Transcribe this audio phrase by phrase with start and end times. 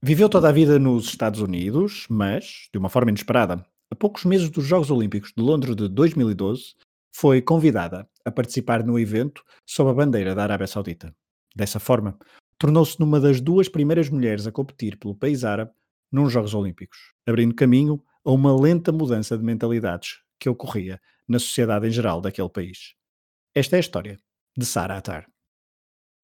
[0.00, 4.48] Viveu toda a vida nos Estados Unidos, mas, de uma forma inesperada, a poucos meses
[4.48, 6.76] dos Jogos Olímpicos de Londres de 2012,
[7.12, 11.12] foi convidada a participar no evento sob a bandeira da Arábia Saudita.
[11.52, 12.16] Dessa forma,
[12.56, 15.72] tornou-se numa das duas primeiras mulheres a competir pelo país árabe
[16.12, 21.88] nos Jogos Olímpicos, abrindo caminho a uma lenta mudança de mentalidades que ocorria na sociedade
[21.88, 22.94] em geral daquele país.
[23.52, 24.16] Esta é a história
[24.56, 25.26] de Sara Atar.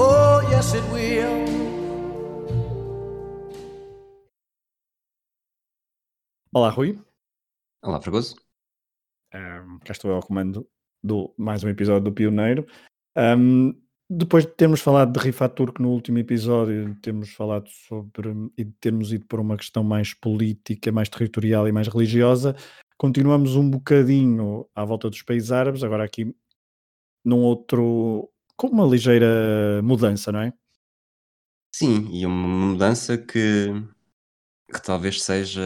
[0.00, 1.44] Oh, yes, it will.
[6.54, 6.96] Olá, Rui.
[7.82, 8.36] Olá, Fragoso.
[9.34, 10.68] Um, cá estou eu ao comando
[11.02, 12.64] do mais um episódio do Pioneiro.
[13.16, 13.74] Um,
[14.08, 18.72] depois de termos falado de Rifat Turco no último episódio, temos falado sobre e de
[18.80, 22.54] termos ido por uma questão mais política, mais territorial e mais religiosa,
[22.96, 26.32] continuamos um bocadinho à volta dos países árabes, agora aqui
[27.24, 30.52] num outro, com uma ligeira mudança, não é?
[31.74, 33.68] Sim, e uma mudança que,
[34.72, 35.62] que talvez seja,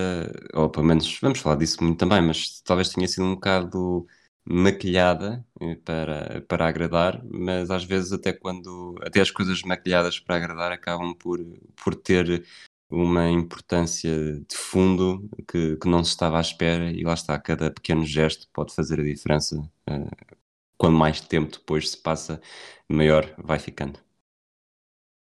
[0.55, 4.07] ou pelo menos vamos falar disso muito também, mas talvez tenha sido um bocado
[4.45, 10.37] maquilhada eh, para, para agradar, mas às vezes até quando até as coisas maquilhadas para
[10.37, 11.41] agradar acabam por,
[11.83, 12.47] por ter
[12.91, 17.71] uma importância de fundo que, que não se estava à espera e lá está, cada
[17.71, 19.59] pequeno gesto pode fazer a diferença
[19.91, 20.37] uh,
[20.83, 22.43] quando mais tempo depois se passa,
[22.89, 24.01] maior vai ficando.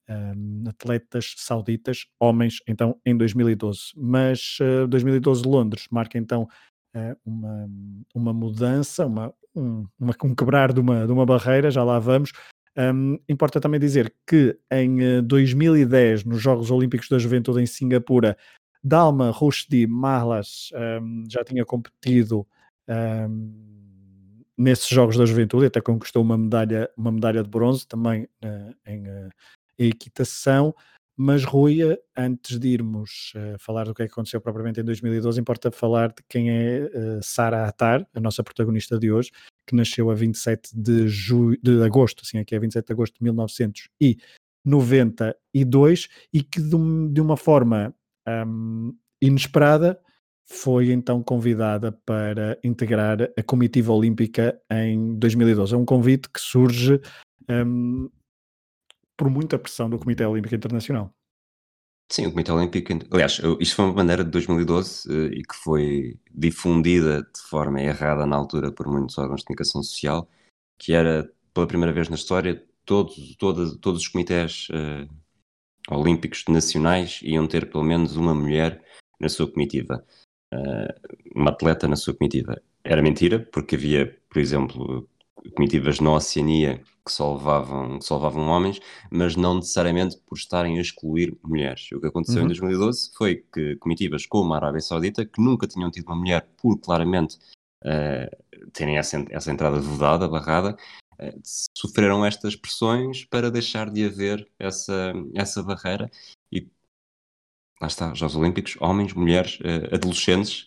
[0.08, 3.92] um, atletas sauditas, homens, então em 2012.
[3.96, 6.48] Mas uh, 2012 Londres marca então
[6.94, 7.68] uh, uma,
[8.14, 12.32] uma mudança, uma, um, uma, um quebrar de uma, de uma barreira, já lá vamos.
[12.76, 18.36] Um, importa também dizer que em 2010, nos Jogos Olímpicos da Juventude em Singapura,
[18.82, 22.46] Dalma Rushdie Marlas um, já tinha competido
[22.88, 23.64] um,
[24.58, 29.08] nesses Jogos da Juventude, até conquistou uma medalha, uma medalha de bronze também uh, em,
[29.08, 29.30] uh,
[29.78, 30.74] equitação.
[31.16, 31.78] Mas, Rui,
[32.16, 36.08] antes de irmos uh, falar do que, é que aconteceu propriamente em 2012, importa falar
[36.08, 39.30] de quem é uh, Sara Atar, a nossa protagonista de hoje,
[39.66, 43.22] que nasceu a 27 de, ju de agosto, assim aqui é 27 de agosto de
[43.22, 46.76] 1992, e que de,
[47.12, 47.94] de uma forma
[48.26, 50.00] um, inesperada,
[50.46, 55.74] foi então convidada para integrar a comitiva olímpica em 2012.
[55.74, 57.00] É um convite que surge
[57.48, 58.10] um,
[59.16, 61.14] por muita pressão do Comitê Olímpico Internacional.
[62.10, 62.92] Sim, o Comitê Olímpico.
[63.10, 68.26] Aliás, isto foi uma bandeira de 2012 uh, e que foi difundida de forma errada
[68.26, 70.28] na altura por muitos órgãos de comunicação social,
[70.78, 75.08] que era pela primeira vez na história todos, todos, todos os comitês uh,
[75.90, 78.82] olímpicos nacionais iam ter pelo menos uma mulher
[79.18, 80.04] na sua comitiva,
[80.52, 82.60] uh, uma atleta na sua comitiva.
[82.82, 85.08] Era mentira, porque havia, por exemplo,
[85.52, 88.80] comitivas na Oceania que só levavam, que só levavam homens,
[89.10, 91.90] mas não necessariamente por estarem a excluir mulheres.
[91.92, 92.44] O que aconteceu uhum.
[92.44, 96.48] em 2012 foi que comitivas como a Arábia Saudita, que nunca tinham tido uma mulher
[96.56, 97.36] por claramente
[97.84, 100.76] uh, terem essa, essa entrada vedada, barrada,
[101.20, 101.40] uh,
[101.76, 106.10] sofreram estas pressões para deixar de haver essa, essa barreira
[106.50, 106.66] e
[107.82, 110.66] lá está, Jogos Olímpicos, homens, mulheres, uh, adolescentes,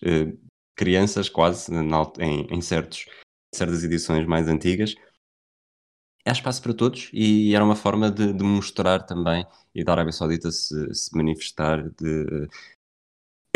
[0.75, 1.71] crianças quase
[2.19, 3.07] em, em certos,
[3.53, 4.95] certas edições mais antigas,
[6.25, 10.11] há espaço para todos e era uma forma de, de mostrar também e da Arábia
[10.11, 12.47] Saudita se, se, manifestar de,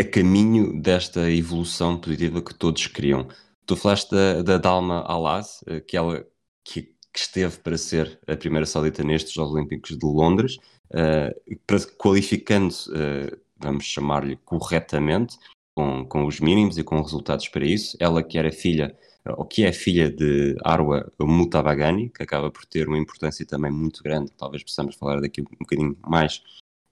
[0.00, 3.28] a caminho desta evolução positiva que todos queriam.
[3.66, 6.26] Tu falaste da, da Dalma Alaz, eh, que ela
[6.64, 10.58] que, que, esteve para ser a primeira saudita nestes Jogos Olímpicos de Londres,
[10.90, 15.36] uh, qualificando, uh, vamos chamar-lhe corretamente,
[15.74, 17.96] com, com os mínimos e com resultados para isso.
[18.00, 22.88] Ela que era filha ou que é filha de Arwa Mutabagani, que acaba por ter
[22.88, 26.42] uma importância também muito grande, talvez possamos falar daqui um bocadinho mais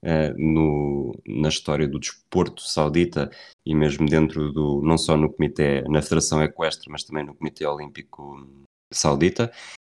[0.03, 3.29] uh, no, na história do desporto saudita
[3.65, 7.65] e mesmo dentro do, não só no comitê, na Federação Equestre, mas também no Comitê
[7.65, 8.47] Olímpico
[8.91, 9.51] Saudita.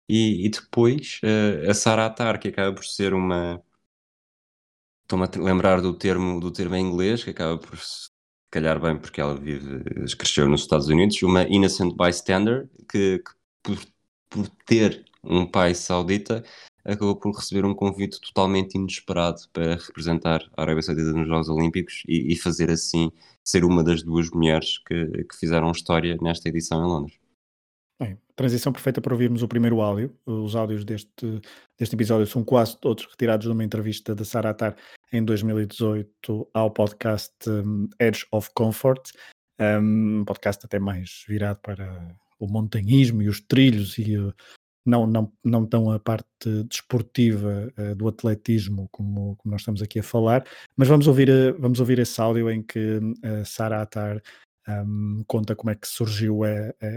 [0.09, 3.63] E, e depois uh, a Sara Atar, que acaba por ser uma.
[5.03, 7.77] Estou-me a lembrar do termo, do termo em inglês, que acaba por
[8.53, 9.83] calhar bem porque ela vive,
[10.15, 13.31] cresceu nos Estados Unidos, uma innocent bystander que, que
[13.63, 13.77] por,
[14.29, 16.43] por ter um pai saudita
[16.85, 22.03] acabou por receber um convite totalmente inesperado para representar a Arábia Saudita nos Jogos Olímpicos
[22.07, 23.11] e, e fazer assim
[23.43, 27.19] ser uma das duas mulheres que, que fizeram história nesta edição em Londres.
[27.99, 30.13] Bem, transição perfeita para ouvirmos o primeiro áudio.
[30.25, 31.41] Os áudios deste,
[31.79, 34.75] deste episódio são quase todos retirados de uma entrevista de Sarah Attar
[35.13, 39.11] em 2018 ao podcast um, Edge of Comfort,
[39.61, 44.33] um podcast até mais virado para o montanhismo e os trilhos e uh,
[44.83, 49.99] não, não, não tão a parte desportiva uh, do atletismo como, como nós estamos aqui
[49.99, 50.43] a falar,
[50.75, 54.19] mas vamos ouvir, uh, vamos ouvir esse áudio em que uh, Sarah Attar
[54.67, 56.41] um, conta como é que surgiu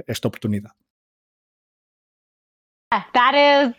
[0.06, 0.74] esta oportunidade.
[3.12, 3.74] that is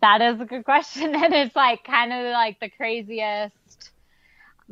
[0.00, 3.61] that is a good question and it's like kind of like the craziest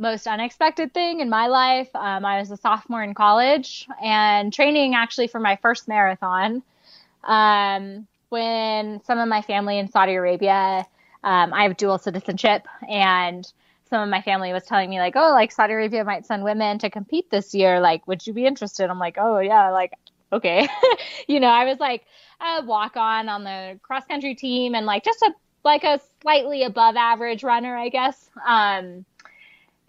[0.01, 1.89] most unexpected thing in my life.
[1.95, 6.63] Um, i was a sophomore in college and training actually for my first marathon
[7.25, 10.87] um, when some of my family in saudi arabia
[11.23, 13.53] um, i have dual citizenship and
[13.91, 16.79] some of my family was telling me like oh like saudi arabia might send women
[16.79, 17.81] to compete this year.
[17.81, 18.89] Like would you be interested?
[18.89, 19.93] I'm like oh yeah like
[20.33, 20.67] okay.
[21.29, 22.05] You know i was like
[22.41, 25.33] a walk on on the cross country team and like just a
[25.65, 28.31] like a slightly above average runner, I guess.
[28.47, 29.05] Um,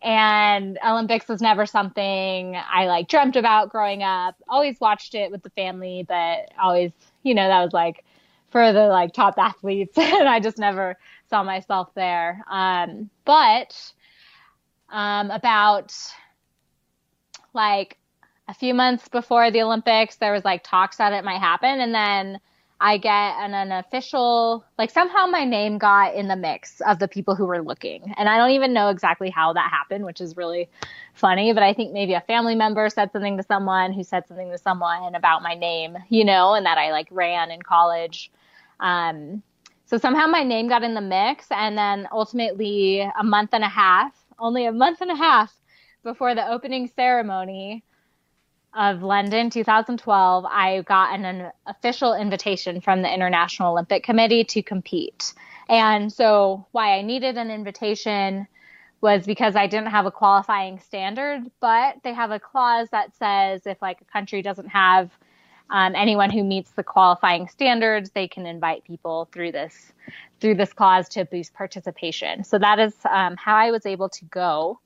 [0.01, 4.35] and Olympics was never something I like dreamt about growing up.
[4.47, 6.91] Always watched it with the family, but always,
[7.23, 8.03] you know, that was like
[8.49, 10.97] for the like top athletes, and I just never
[11.29, 12.43] saw myself there.
[12.49, 13.93] Um, but
[14.89, 15.95] um, about
[17.53, 17.97] like
[18.47, 21.93] a few months before the Olympics, there was like talks that it might happen, and
[21.93, 22.39] then
[22.81, 27.07] I get an, an official like somehow my name got in the mix of the
[27.07, 30.35] people who were looking, and I don't even know exactly how that happened, which is
[30.35, 30.67] really
[31.13, 31.53] funny.
[31.53, 34.57] But I think maybe a family member said something to someone who said something to
[34.57, 38.31] someone about my name, you know, and that I like ran in college.
[38.79, 39.43] Um,
[39.85, 43.69] so somehow my name got in the mix, and then ultimately a month and a
[43.69, 45.53] half, only a month and a half
[46.03, 47.83] before the opening ceremony
[48.73, 54.63] of London 2012, I got an, an, official invitation from the International Olympic Committee to
[54.63, 55.33] compete.
[55.67, 58.47] And so, why I needed an invitation
[59.01, 63.61] was because I didn't have a qualifying standard, but they have a clause that says
[63.65, 65.11] if like a country doesn't have
[65.71, 69.93] um, anyone who meets the qualifying standards, they can invite people through this
[70.39, 72.43] through this clause to boost participation.
[72.43, 74.79] So that is um, how I was able to go.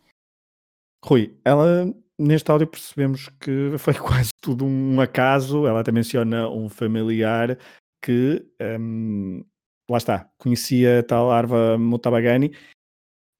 [1.10, 5.66] Rui, ela neste áudio percebemos que foi quase tudo um acaso.
[5.68, 7.58] Ela até menciona um familiar
[8.02, 8.46] que
[8.80, 9.44] um,
[9.90, 12.56] lá está, conhecia a tal Arva Mutabagani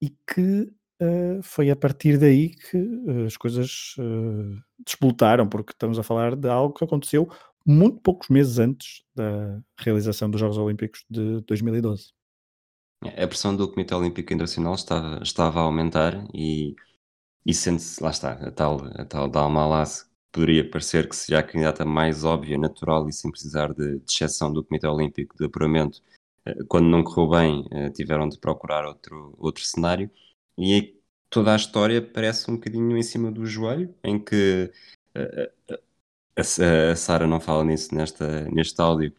[0.02, 6.00] e que uh, foi a partir daí que uh, as coisas uh, despoltaram, porque estamos
[6.00, 7.30] a falar de algo que aconteceu
[7.66, 12.14] muito poucos meses antes da realização dos Jogos Olímpicos de 2012.
[13.04, 16.76] A pressão do Comitê Olímpico Internacional estava, estava a aumentar e
[17.46, 21.44] e sente-se, lá está, a tal, a tal Dalma Alas poderia parecer que seja a
[21.44, 26.02] candidata mais óbvia, natural e sem precisar de, de exceção do Comitê Olímpico de Apuramento,
[26.46, 30.10] eh, quando não correu bem, eh, tiveram de procurar outro, outro cenário.
[30.58, 31.00] E
[31.30, 34.72] toda a história parece um bocadinho em cima do joelho, em que
[35.16, 35.78] uh,
[36.38, 39.14] a, a Sara não fala nisso nesta, neste áudio.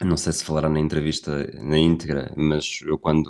[0.00, 3.28] Não sei se falará na entrevista na íntegra, mas eu quando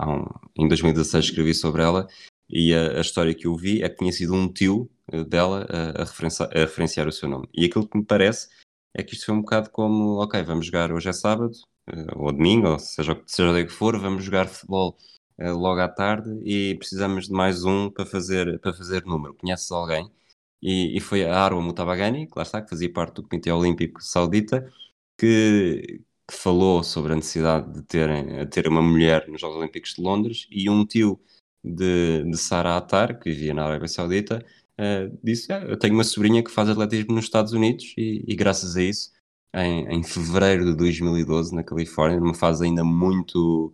[0.00, 0.24] um,
[0.56, 2.08] em 2016 escrevi sobre ela
[2.54, 4.90] e a, a, história que eu vi é que tinha sido um tio
[5.28, 7.48] dela a, a, referenciar, a referenciar o seu nome.
[7.52, 8.48] E aquilo que me parece
[8.94, 11.52] é que isto foi um bocado como, ok, vamos jogar hoje é sábado,
[12.16, 14.96] ou domingo, ou seja, seja o dia que for, vamos jogar futebol
[15.38, 19.34] uh, logo à tarde e precisamos de mais um para fazer, para fazer número.
[19.34, 20.10] Conheces alguém?
[20.62, 24.02] E, e foi a Arwa Mutabagani, que lá está, que fazia parte do Comitê Olímpico
[24.02, 24.72] Saudita,
[25.18, 30.02] que, que falou sobre a necessidade de terem, ter uma mulher nos Jogos Olímpicos de
[30.02, 31.20] Londres e um tio
[31.64, 34.44] de, de Sara Atar, que vivia na Arábia Saudita,
[34.78, 38.36] uh, disse: ah, Eu tenho uma sobrinha que faz atletismo nos Estados Unidos e, e
[38.36, 39.12] graças a isso,
[39.54, 43.72] em, em fevereiro de 2012, na Califórnia, numa fase ainda muito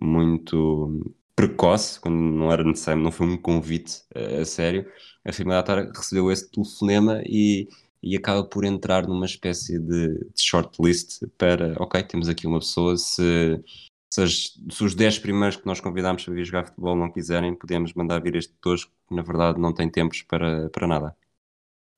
[0.00, 4.86] muito precoce, quando não era necessário, não foi um convite a, a sério,
[5.24, 7.68] a família Atar recebeu esse telefonema e,
[8.02, 12.96] e acaba por entrar numa espécie de, de shortlist para, ok, temos aqui uma pessoa,
[12.96, 13.62] se,
[14.12, 17.54] se, as, se, os 10 primeiros que nós convidámos para vir jogar futebol não quiserem,
[17.54, 21.16] podemos mandar vir este tosco, que na verdade não tem tempos para, para nada.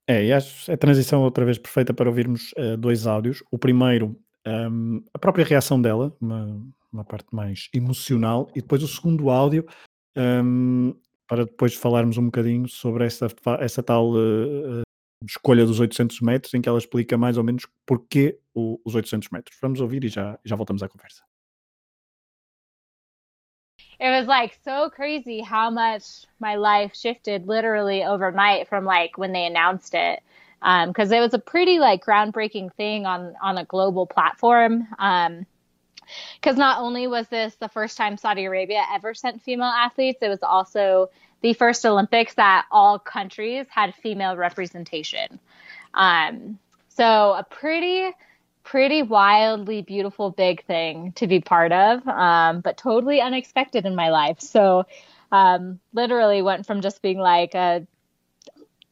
[0.06, 3.42] É, e acho a transição outra vez perfeita para ouvirmos uh, dois áudios.
[3.50, 4.16] O primeiro,
[4.46, 6.60] um, a própria reação dela, uma,
[6.92, 9.66] uma parte mais emocional, e depois o segundo áudio,
[10.16, 10.94] um,
[11.26, 13.26] para depois falarmos um bocadinho sobre essa,
[13.60, 14.82] essa tal uh,
[15.24, 19.56] escolha dos 800 metros, em que ela explica mais ou menos porquê os 800 metros.
[19.62, 21.22] Vamos ouvir e já, já voltamos à conversa.
[24.02, 26.02] It was like so crazy how much
[26.40, 30.20] my life shifted literally overnight from like when they announced it.
[30.60, 34.88] because um, it was a pretty like groundbreaking thing on on a global platform.
[34.98, 35.46] Um,
[36.34, 40.28] because not only was this the first time Saudi Arabia ever sent female athletes, it
[40.28, 41.08] was also
[41.40, 45.38] the first Olympics that all countries had female representation.
[45.94, 48.10] Um, so a pretty,
[48.64, 54.10] pretty wildly beautiful big thing to be part of, um, but totally unexpected in my
[54.10, 54.40] life.
[54.40, 54.86] So
[55.30, 57.86] um, literally went from just being like a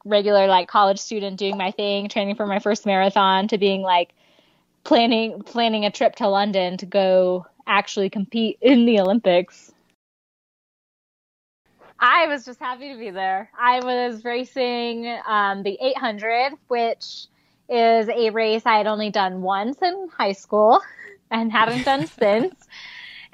[0.05, 4.13] regular like college student doing my thing, training for my first marathon, to being like
[4.85, 9.73] planning planning a trip to London to go actually compete in the Olympics.
[12.03, 13.51] I was just happy to be there.
[13.59, 17.27] I was racing um, the 800, which
[17.71, 20.81] is a race I had only done once in high school
[21.31, 22.55] and haven't done since.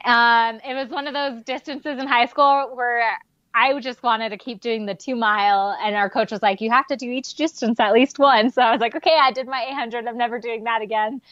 [0.05, 3.19] Um, it was one of those distances in high school where
[3.55, 6.71] I just wanted to keep doing the two mile, and our coach was like, "You
[6.71, 9.47] have to do each distance at least once." So I was like, "Okay, I did
[9.47, 10.07] my 800.
[10.07, 11.21] I'm never doing that again."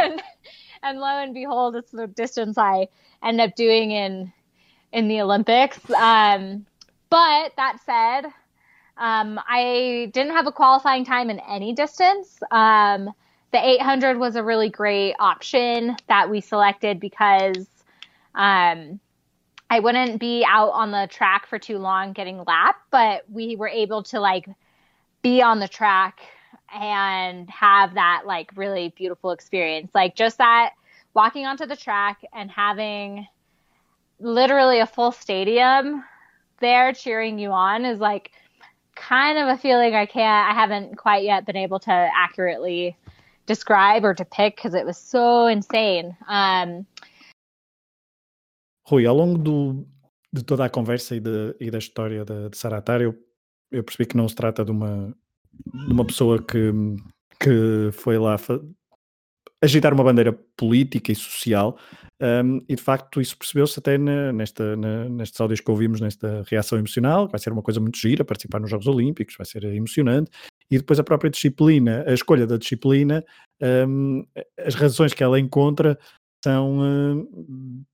[0.00, 0.22] And
[0.82, 2.88] and lo and behold, it's the distance I
[3.22, 4.32] end up doing in
[4.92, 5.78] in the Olympics.
[5.90, 6.64] Um,
[7.10, 8.30] but that said,
[8.98, 12.38] um, I didn't have a qualifying time in any distance.
[12.50, 13.12] Um,
[13.52, 17.66] the 800 was a really great option that we selected because
[18.34, 19.00] um,
[19.68, 23.68] I wouldn't be out on the track for too long getting lapped, but we were
[23.68, 24.48] able to like
[25.22, 26.20] be on the track
[26.72, 29.90] and have that like really beautiful experience.
[29.94, 30.74] Like just that
[31.14, 33.26] walking onto the track and having
[34.20, 36.04] literally a full stadium
[36.60, 38.32] there cheering you on is like
[38.96, 42.96] kind of a feeling I can't I haven't quite yet been able to accurately
[43.46, 46.16] describe or depict because it was so insane.
[46.28, 46.86] Um,
[48.88, 49.86] Rui, ao longo do,
[50.32, 53.14] de toda a conversa e, de, e da história de, de Saratar, eu,
[53.70, 55.12] eu, percebi que não se trata de uma,
[55.86, 56.72] de uma pessoa que,
[57.40, 58.36] que foi lá
[59.66, 61.78] agitar uma bandeira política e social,
[62.20, 66.42] um, e de facto isso percebeu-se até na, nesta, na, nestes áudios que ouvimos, nesta
[66.48, 69.64] reação emocional, que vai ser uma coisa muito gira, participar nos Jogos Olímpicos, vai ser
[69.64, 70.30] emocionante,
[70.70, 73.24] e depois a própria disciplina, a escolha da disciplina,
[73.86, 74.24] um,
[74.58, 75.98] as razões que ela encontra
[76.42, 76.80] são.
[76.80, 77.84] Um,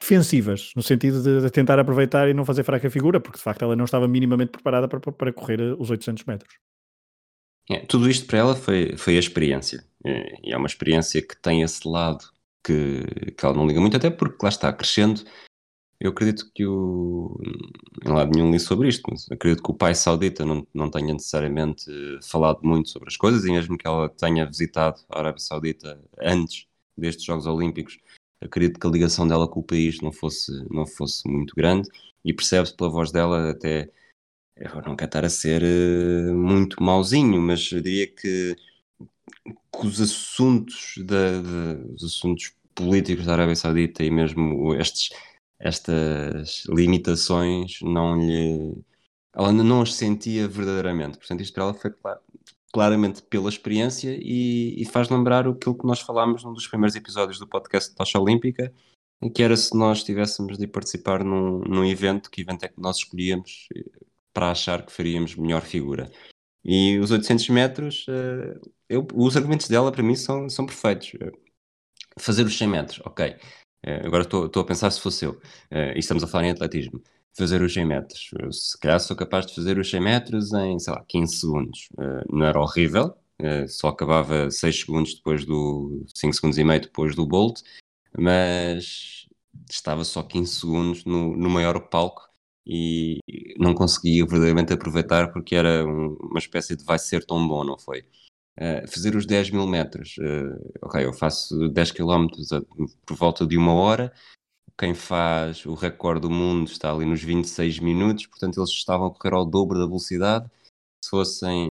[0.00, 3.62] defensivas, no sentido de, de, tentar aproveitar e não fazer fraca figura, porque de facto
[3.62, 6.58] ela não estava minimamente preparada para, para correr os 800 metros.
[7.70, 11.36] É, tudo isto para ela foi, foi a experiência, é, e é uma experiência que
[11.36, 12.24] tem esse lado
[12.62, 15.22] que, que ela não liga muito, até porque lá está, crescendo,
[16.00, 17.40] eu acredito que o.
[18.04, 21.12] Em lado nenhum li sobre isto, mas acredito que o pai saudita não, não tenha
[21.14, 21.90] necessariamente
[22.22, 26.66] falado muito sobre as coisas, e mesmo que ela tenha visitado a Arábia Saudita antes
[26.96, 27.98] destes Jogos Olímpicos,
[28.40, 31.88] acredito que a ligação dela com o país não fosse, não fosse muito grande
[32.24, 33.90] e percebe-se pela voz dela até
[34.56, 38.56] eu não quero estar a ser uh, muito mauzinho, mas eu diria que,
[39.44, 45.10] que os assuntos da, de, os assuntos políticos da Arábia Saudita e mesmo estes
[45.58, 48.76] estas limitações não lhe.
[49.34, 51.18] Ela não as sentia verdadeiramente.
[51.18, 52.20] Portanto, isto para ela foi claro,
[52.72, 57.38] claramente pela experiência e, e, faz lembrar aquilo que nós falámos num dos primeiros episódios
[57.38, 58.72] do podcast de Tocha Olímpica,
[59.34, 62.98] que era se nós tivéssemos de participar num, num evento, que evento é que nós
[62.98, 63.84] escolhíamos eh,
[64.34, 66.10] para achar que faríamos melhor figura.
[66.64, 71.12] E os 800 metros, uh, eu, os argumentos dela para mim são, são perfeitos.
[72.18, 73.36] Fazer os 100 metros, ok.
[73.86, 77.02] Uh, agora estou a pensar se fosse eu, e estamos a falar em atletismo.
[77.36, 78.30] Fazer os 100 metros.
[78.40, 81.88] Eu, se calhar sou capaz de fazer os 100 metros em, sei lá, 15 segundos.
[82.30, 83.14] não era horrível,
[83.68, 86.06] só acabava 6 segundos depois do.
[86.14, 87.60] 5 segundos e meio depois do Bolt,
[88.16, 89.26] mas
[89.68, 92.28] estava só 15 segundos no, no maior palco
[92.66, 93.18] e
[93.58, 97.78] não conseguia verdadeiramente aproveitar porque era um, uma espécie de vai ser tão bom, não
[97.78, 98.00] foi?
[98.58, 102.28] Uh, fazer os 10 mil metros, uh, ok, eu faço 10 km
[103.04, 104.12] por volta de uma hora,
[104.78, 109.10] quem faz o recorde do mundo está ali nos 26 minutos, portanto eles estavam a
[109.10, 110.48] correr ao dobro da velocidade,
[111.04, 111.68] se fossem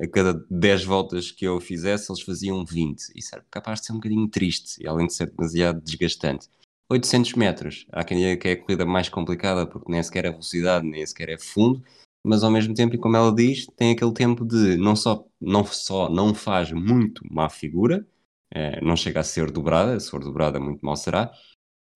[0.00, 3.10] a cada 10 voltas que eu fizesse, eles faziam 20.
[3.16, 6.48] Isso era capaz de ser um bocadinho triste, e além de ser demasiado desgastante.
[6.90, 7.86] 800 metros.
[7.92, 11.04] Há quem diga que é a corrida mais complicada porque nem sequer é velocidade, nem
[11.06, 11.82] sequer é fundo,
[12.24, 15.64] mas ao mesmo tempo, e como ela diz, tem aquele tempo de não só não,
[15.64, 18.06] só não faz muito má figura,
[18.50, 21.30] é, não chega a ser dobrada, se for dobrada muito mal será,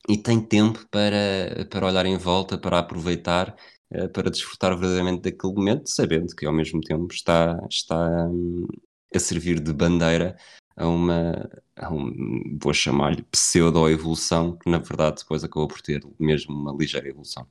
[0.09, 3.57] e tem tempo para, para olhar em volta, para aproveitar,
[3.91, 8.67] é, para desfrutar verdadeiramente daquele momento, sabendo que ao mesmo tempo está, está hum,
[9.15, 10.37] a servir de bandeira
[10.77, 11.49] a uma,
[11.91, 17.47] um, vou chamar-lhe pseudo-evolução, que na verdade depois acabou por ter mesmo uma ligeira evolução.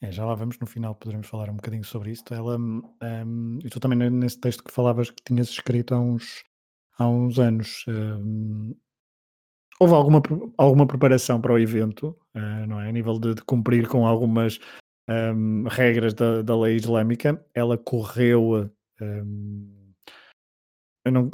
[0.00, 2.34] É, já lá vamos, no final poderemos falar um bocadinho sobre isto.
[2.34, 6.42] Ela, um, também nesse texto que falavas que tinhas escrito há uns,
[6.98, 8.74] há uns anos, um,
[9.78, 10.20] houve alguma,
[10.58, 12.88] alguma preparação para o evento, uh, não é?
[12.88, 14.58] A nível de, de cumprir com algumas
[15.08, 17.44] um, regras da, da lei islâmica.
[17.54, 18.70] Ela correu.
[19.00, 19.92] Um,
[21.04, 21.30] eu não,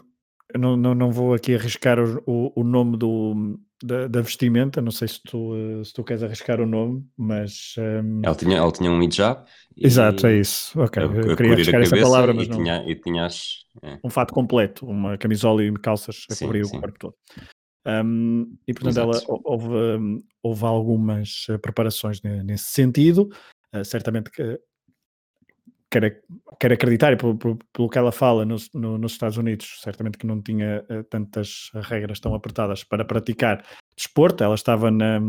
[0.53, 4.81] eu não, não, não vou aqui arriscar o, o, o nome do, da, da, vestimenta,
[4.81, 7.75] não sei se tu, eh, se tu queres arriscar o nome, mas.
[7.77, 7.83] Um...
[7.83, 9.45] Ehm, ela, tinha, ela tinha um hijab.
[9.77, 10.81] Exato, é isso.
[10.81, 12.57] Ok, eu, eu queria arriscar essa palavra, mas e não.
[12.57, 13.99] Tinha, e tinhas, é.
[14.03, 16.77] Um fato completo, uma camisola e calças a sim, cobrir sim.
[16.77, 17.15] o corpo todo.
[17.87, 19.27] Um, ehm, e portanto, Exato.
[19.29, 23.29] ela houve, hum, houve algumas eh, preparações nesse sentido.
[23.75, 24.59] Uh, certamente que
[25.91, 26.15] quero,
[26.61, 30.27] quero acreditar, e pelo, pelo, que ela fala no, no, nos Estados Unidos, certamente que
[30.27, 33.65] não tinha uh, tantas regras tão apertadas para praticar
[33.97, 34.45] desporto.
[34.45, 35.21] Ela estava na,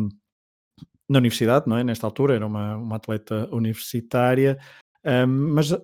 [1.10, 1.84] na universidade, não é?
[1.84, 4.58] Nesta altura, era uma, uma atleta universitária.
[5.06, 5.82] Um, mas uh,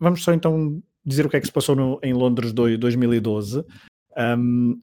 [0.00, 3.64] vamos só então dizer o que é que se passou no, em Londres do, 2012.
[4.16, 4.80] Um,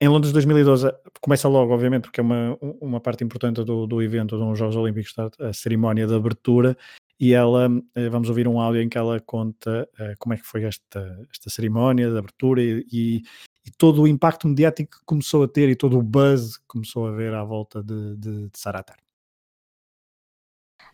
[0.00, 0.90] em Londres 2012
[1.20, 5.14] começa logo, obviamente, porque é uma, uma parte importante do, do evento dos Jogos Olímpicos,
[5.38, 6.74] a cerimónia de abertura,
[7.20, 10.42] e ela, eh, vamos ouvir um áudio em que ela conta uh, como é que
[10.42, 13.22] foi esta, esta cerimónia de abertura e, e,
[13.66, 17.06] e, todo o impacto mediático que começou a ter e todo o buzz que começou
[17.06, 18.96] a ver à volta de, de, de Saratar.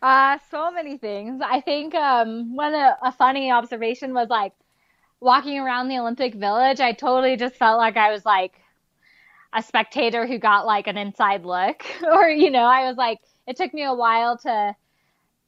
[0.03, 1.41] Uh, so many things.
[1.41, 4.53] I think um, one a, a funny observation was like
[5.21, 6.81] walking around the Olympic Village.
[6.81, 8.61] I totally just felt like I was like
[9.53, 13.57] a spectator who got like an inside look, or you know, I was like, it
[13.57, 14.75] took me a while to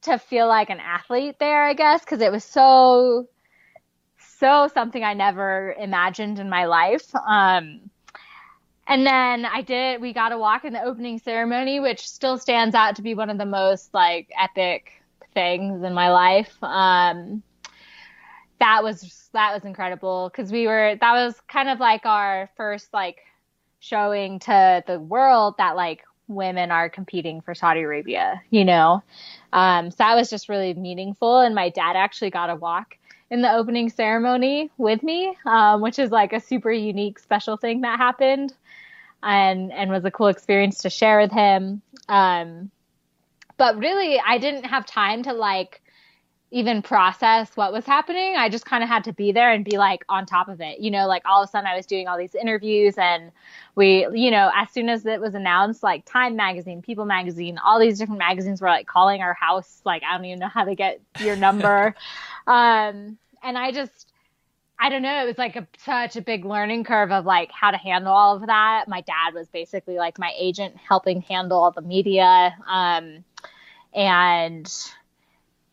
[0.03, 3.27] to feel like an athlete there, I guess, because it was so
[4.37, 7.13] so something I never imagined in my life.
[7.15, 7.89] Um,
[8.87, 12.75] and then I did we got a walk in the opening ceremony, which still stands
[12.75, 14.91] out to be one of the most like epic
[15.33, 16.55] things in my life.
[16.63, 17.43] Um,
[18.59, 22.93] that was that was incredible because we were that was kind of like our first
[22.93, 23.19] like
[23.79, 29.03] showing to the world that like women are competing for Saudi Arabia, you know?
[29.51, 31.39] Um, so that was just really meaningful.
[31.39, 32.97] And my dad actually got a walk
[33.29, 37.81] in the opening ceremony with me, um, which is like a super unique, special thing
[37.81, 38.53] that happened
[39.21, 41.81] and, and was a cool experience to share with him.
[42.07, 42.71] Um,
[43.57, 45.81] but really, I didn't have time to like,
[46.51, 48.35] even process what was happening.
[48.35, 50.79] I just kind of had to be there and be like on top of it.
[50.79, 53.31] You know, like all of a sudden I was doing all these interviews and
[53.75, 57.79] we, you know, as soon as it was announced, like Time Magazine, People Magazine, all
[57.79, 59.81] these different magazines were like calling our house.
[59.85, 61.95] Like, I don't even know how to get your number.
[62.47, 64.11] um, and I just,
[64.79, 65.23] I don't know.
[65.23, 68.37] It was like a, such a big learning curve of like how to handle all
[68.37, 68.85] of that.
[68.87, 72.55] My dad was basically like my agent helping handle all the media.
[72.67, 73.23] Um,
[73.93, 74.71] and,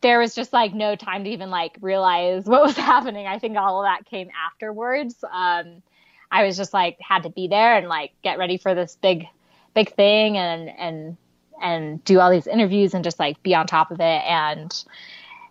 [0.07, 3.27] there was just like no time to even like realize what was happening.
[3.27, 5.17] I think all of that came afterwards.
[5.25, 5.83] Um,
[6.31, 9.27] I was just like had to be there and like get ready for this big,
[9.75, 11.17] big thing and and
[11.61, 14.85] and do all these interviews and just like be on top of it and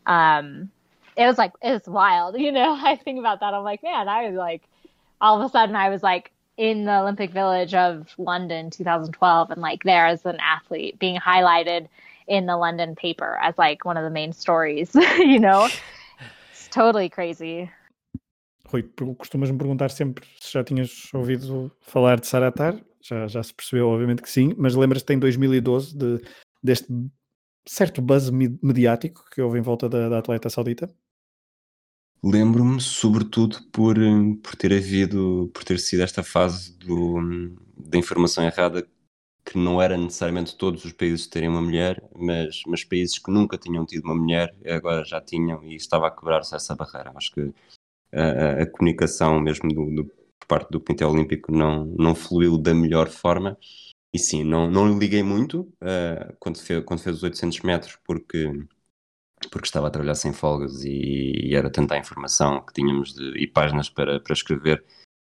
[0.06, 0.70] um
[1.18, 4.08] it was like it was wild you know i think about that i'm like man
[4.08, 4.62] i was like
[5.20, 9.62] all of a sudden i was like in the olympic village of london 2012 and
[9.62, 11.88] like there as an athlete being highlighted
[12.28, 15.68] in the london paper as like one of the main stories you know
[16.52, 17.70] it's totally crazy
[18.68, 18.84] Rui,
[19.18, 22.84] costumas-me perguntar sempre se já tinhas ouvido falar de Saratar.
[23.02, 26.22] Já, já se percebeu, obviamente que sim, mas lembras-te em 2012 de,
[26.64, 26.88] deste
[27.68, 30.90] certo buzz mediático que houve em volta da, da atleta saudita?
[32.24, 33.96] Lembro-me, sobretudo, por,
[34.42, 38.88] por ter havido, por ter sido esta fase do, da informação errada,
[39.46, 43.58] que não era necessariamente todos os países terem uma mulher, mas, mas países que nunca
[43.58, 47.12] tinham tido uma mulher, agora já tinham, e estava a quebrar-se essa barreira.
[47.16, 47.54] Acho que
[48.12, 52.74] a, a comunicação mesmo do, do, por parte do Comitê Olímpico não, não fluiu da
[52.74, 53.56] melhor forma.
[54.12, 58.50] E sim, não, não liguei muito uh, quando, fez, quando fez os 800 metros, porque,
[59.52, 63.38] porque estava a trabalhar sem folgas e, e era tanta a informação que tínhamos de,
[63.38, 64.84] e páginas para, para escrever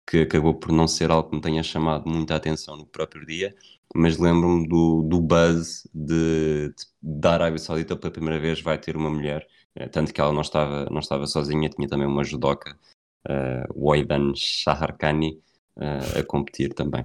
[0.07, 3.55] que acabou por não ser algo que me tenha chamado muita atenção no próprio dia,
[3.95, 8.97] mas lembro-me do, do buzz de, de, da Arábia Saudita pela primeira vez vai ter
[8.97, 12.77] uma mulher eh, tanto que ela não estava, não estava sozinha, tinha também uma judoca,
[13.29, 15.41] uh, Waidan Shaharkani,
[15.77, 17.05] uh, a competir também.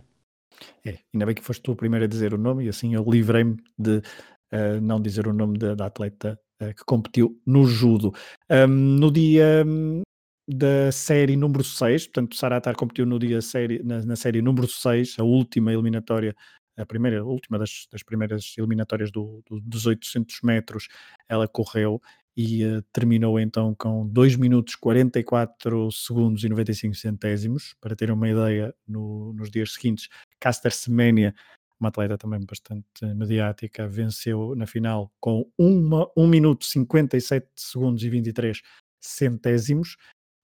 [0.86, 3.04] É, ainda bem que foste tu o primeiro a dizer o nome e assim eu
[3.04, 8.14] livrei-me de uh, não dizer o nome da, da atleta uh, que competiu no judo.
[8.50, 10.02] Um, no dia um,
[10.48, 15.18] da série número 6, portanto, Saratar competiu no dia série, na, na, série número 6,
[15.20, 16.36] a última eliminatória,
[16.78, 20.88] a primeira, a última das, das primeiras eliminatórias do, do, dos 800 metros,
[21.28, 22.02] ela correu
[22.38, 27.76] e uh, terminou então com 2 minutos 44 segundos e 95 centésimos.
[27.80, 31.34] Para terem uma ideia, no, nos dias seguintes, Caster Semenya,
[31.80, 38.62] uma atleta também bastante mediática, venceu na final com 1 minuto 57 segundos e 23
[39.00, 39.98] centésimos.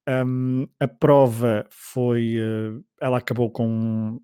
[0.08, 2.38] Um, a prova foi.
[2.40, 4.20] Uh, ela acabou com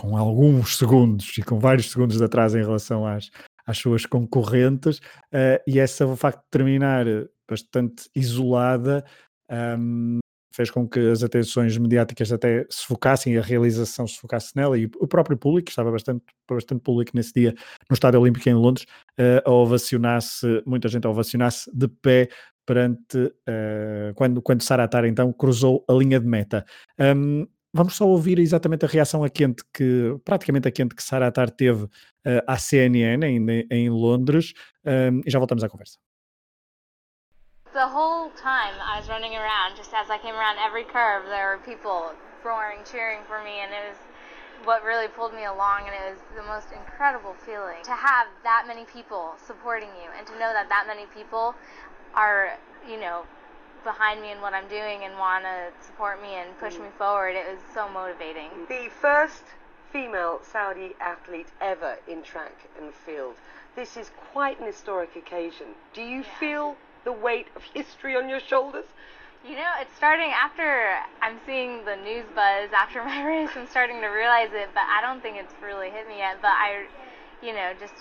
[0.00, 3.30] com alguns segundos e com vários segundos de atraso em relação às,
[3.66, 7.04] às suas concorrentes, uh, e essa o facto de terminar
[7.48, 9.04] bastante isolada
[9.78, 10.18] um,
[10.54, 14.86] fez com que as atenções mediáticas até se focassem, a realização se focasse nela, e
[14.98, 17.54] o próprio público, estava bastante, bastante público nesse dia
[17.88, 18.86] no Estádio Olímpico em Londres,
[19.18, 22.28] uh, a ovacionasse, muita gente a ovacionasse de pé
[22.70, 26.64] perante uh, quando, quando Saratar então cruzou a linha de meta.
[27.00, 31.28] Um, Vamos só ouvir exatamente a reação a quente que, praticamente a quente que Sara
[31.28, 31.90] Atar teve uh,
[32.44, 34.52] à CNN em, em Londres
[34.84, 35.96] um, e já voltamos à conversa.
[37.72, 41.46] The whole time I was running around, just as I came around every curve, there
[41.46, 42.10] were people
[42.42, 43.98] roaring, cheering for me, and it was
[44.66, 48.66] what really pulled me along, and it was the most incredible feeling to have that
[48.66, 51.54] many people supporting you, and to know that that many people
[52.14, 52.56] are,
[52.88, 53.22] you know,
[53.84, 56.82] behind me in what I'm doing and want to support me and push mm.
[56.82, 57.34] me forward.
[57.34, 58.50] It was so motivating.
[58.68, 59.44] The first
[59.92, 63.34] female Saudi athlete ever in track and field.
[63.76, 65.68] This is quite an historic occasion.
[65.92, 66.38] Do you yeah.
[66.38, 68.86] feel the weight of history on your shoulders?
[69.44, 73.50] You know, it's starting after I'm seeing the news buzz after my race.
[73.56, 76.38] I'm starting to realize it, but I don't think it's really hit me yet.
[76.42, 76.86] But I,
[77.42, 77.94] you know, just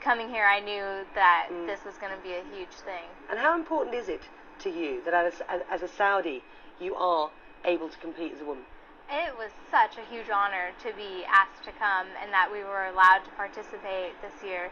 [0.00, 1.66] coming here, I knew that mm.
[1.66, 3.06] this was going to be a huge thing.
[3.30, 4.22] And how important is it
[4.60, 6.42] to you that as, as a Saudi
[6.80, 7.30] you are
[7.64, 8.64] able to compete as a woman?
[9.10, 12.86] It was such a huge honor to be asked to come and that we were
[12.86, 14.70] allowed to participate this year.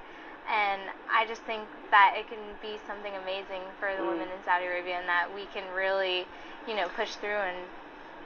[0.48, 0.80] And
[1.12, 4.08] I just think that it can be something amazing for the mm.
[4.08, 6.24] women in Saudi Arabia and that we can really,
[6.66, 7.58] you know, push through and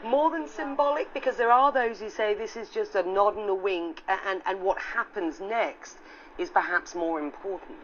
[0.05, 3.49] more than symbolic because there are those who say this is just a nod and
[3.49, 5.99] a wink and, and what happens next
[6.39, 7.79] is perhaps more important.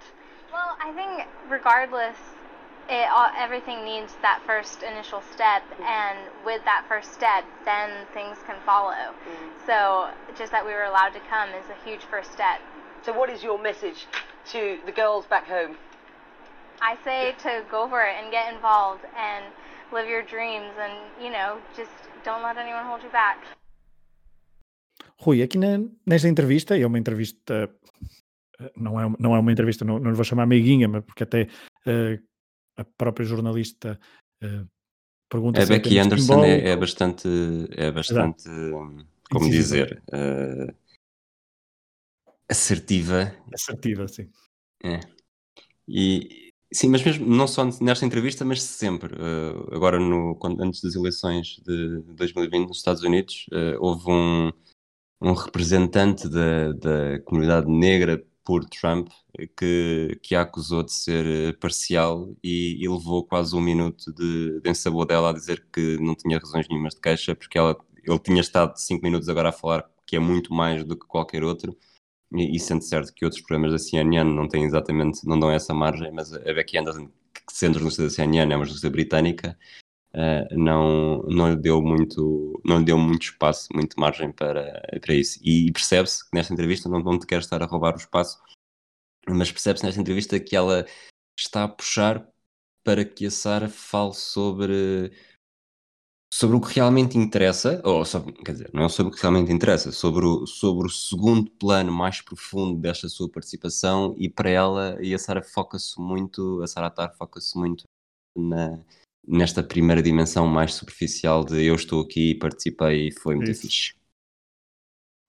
[0.53, 2.17] Well, I think regardless
[2.89, 5.83] it all, everything needs that first initial step mm-hmm.
[5.83, 9.49] and with that first step then things can follow mm-hmm.
[9.67, 12.61] so just that we were allowed to come is a huge first step
[13.05, 14.07] so what is your message
[14.51, 15.77] to the girls back home
[16.81, 19.45] i say to go for it and get involved and
[19.93, 21.93] live your dreams and you know just
[22.25, 23.39] don't let anyone hold you back
[25.21, 27.69] Rui, aqui na, nesta entrevista, é uma entrevista,
[28.77, 31.49] não é, não é uma entrevista, não, não lhe vou chamar amiguinha, mas porque até
[31.87, 32.23] uh,
[32.77, 33.99] a própria jornalista
[34.43, 34.69] uh,
[35.29, 37.29] pergunta a Becky Anderson é, é, bastante
[37.73, 39.07] é bastante Exato.
[39.31, 40.75] como sim, dizer uh,
[42.49, 44.31] assertiva assertiva sim
[44.83, 45.01] é.
[45.87, 49.15] e sim mas mesmo não só nesta entrevista mas sempre
[49.71, 53.47] agora no quando, antes das eleições de 2020 nos Estados Unidos
[53.79, 54.51] houve um
[55.21, 59.11] um representante da, da comunidade negra por Trump
[59.59, 64.59] que, que a acusou de ser eh, parcial e, e levou quase um minuto de,
[64.63, 68.19] de ensabor dela a dizer que não tinha razões nenhumas de queixa porque ela, ele
[68.21, 71.77] tinha estado cinco minutos agora a falar que é muito mais do que qualquer outro.
[72.33, 75.75] E, e sendo certo que outros programas da CNN não têm exatamente, não dão essa
[75.75, 79.59] margem, mas a Becky Anderson, que sendo jornalista da CNN, é uma jornalista britânica,
[80.15, 85.15] uh, não, não, lhe deu muito, não lhe deu muito espaço, muito margem para, para
[85.15, 85.39] isso.
[85.43, 88.41] E, percebe-se que nesta entrevista não, não te quer estar a roubar o espaço,
[89.29, 90.87] mas percebe-se nesta entrevista que ela
[91.39, 92.27] está a puxar
[92.85, 95.13] para que a Sara fale sobre
[96.33, 99.53] sobre o que realmente interessa, ou sobre, quer dizer, não é sobre o que realmente
[99.53, 104.99] interessa, sobre o, sobre o segundo plano mais profundo desta sua participação e para ela,
[105.01, 107.85] e a Sara foca-se muito, a Sara Tar foca-se muito
[108.37, 108.79] na,
[109.27, 113.63] nesta primeira dimensão mais superficial de eu estou aqui, participei e foi muito Isso.
[113.63, 113.99] fixe.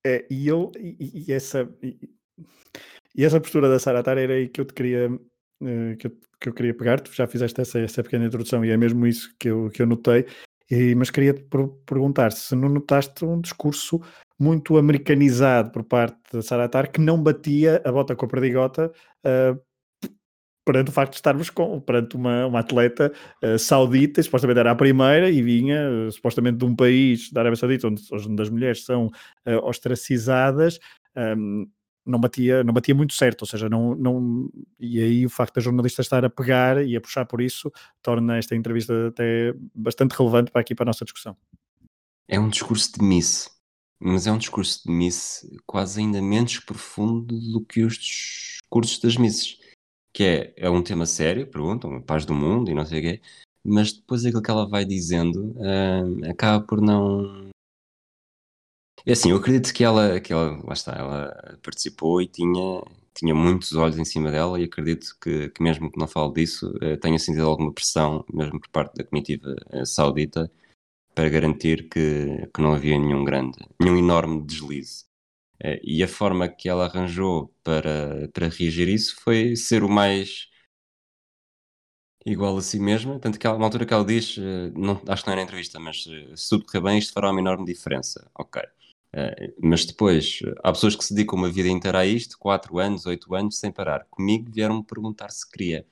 [0.05, 2.09] É, e eu, e, e essa, e,
[3.15, 6.17] e, essa postura da Sara Tar era aí que eu te queria, uh, que, eu,
[6.39, 9.35] que eu queria pegar, tu já fizeste essa, essa pequena introdução e é mesmo isso
[9.37, 10.25] que eu, que eu notei,
[10.71, 11.43] e, mas queria-te
[11.85, 13.99] perguntar se não notaste um discurso
[14.39, 18.91] muito americanizado por parte da Sara Tar que não batia a bota com a perdigota
[19.25, 19.59] uh,
[20.69, 23.11] perante o facto de estarmos com, perante uma, uma atleta
[23.43, 27.55] uh, saudita, supostamente era a primeira e vinha uh, supostamente de um país da Arábia
[27.55, 30.79] Saudita onde, onde as mulheres são uh, ostracizadas,
[31.17, 31.67] um,
[32.05, 34.47] não batia, não batia muito certo, ou seja, não, não,
[34.79, 38.37] e aí o facto da jornalista estar a pegar e a puxar por isso torna
[38.37, 41.35] esta entrevista até bastante relevante para aqui para a nossa discussão.
[42.27, 43.49] É um discurso de Miss,
[43.99, 49.17] mas é um discurso de Miss quase ainda menos profundo do que os discursos das
[49.17, 49.58] Misses
[50.13, 53.01] que é, é um tema sério, perguntam, a paz do mundo e não sei o
[53.01, 53.21] quê,
[53.63, 57.49] mas depois aquilo que ela vai dizendo uh, acaba por não.
[59.05, 63.33] É assim, eu acredito que ela, que ela, lá está, ela participou e tinha, tinha
[63.33, 66.97] muitos olhos em cima dela e acredito que, que mesmo que não fale disso, uh,
[66.97, 70.51] tenha sentido alguma pressão, mesmo por parte da comitiva uh, saudita,
[71.15, 75.08] para garantir que, que não havia nenhum grande, nenhum enorme deslize.
[75.61, 79.89] Eh, e a forma que ela arranjou para, para reagir a isso foi ser o
[79.89, 80.47] mais
[82.25, 83.19] igual a si mesma.
[83.19, 85.79] Tanto que ela, na altura que ela diz, eh, não, acho que não era entrevista,
[85.79, 88.29] mas eh, se tudo correr bem, isto fará uma enorme diferença.
[88.35, 88.61] Ok.
[89.61, 93.33] Mas depois, há pessoas que se dedicam uma vida inteira a isto, 4 anos, 8
[93.35, 94.05] anos, sem parar.
[94.09, 95.85] Comigo vieram-me perguntar se queria.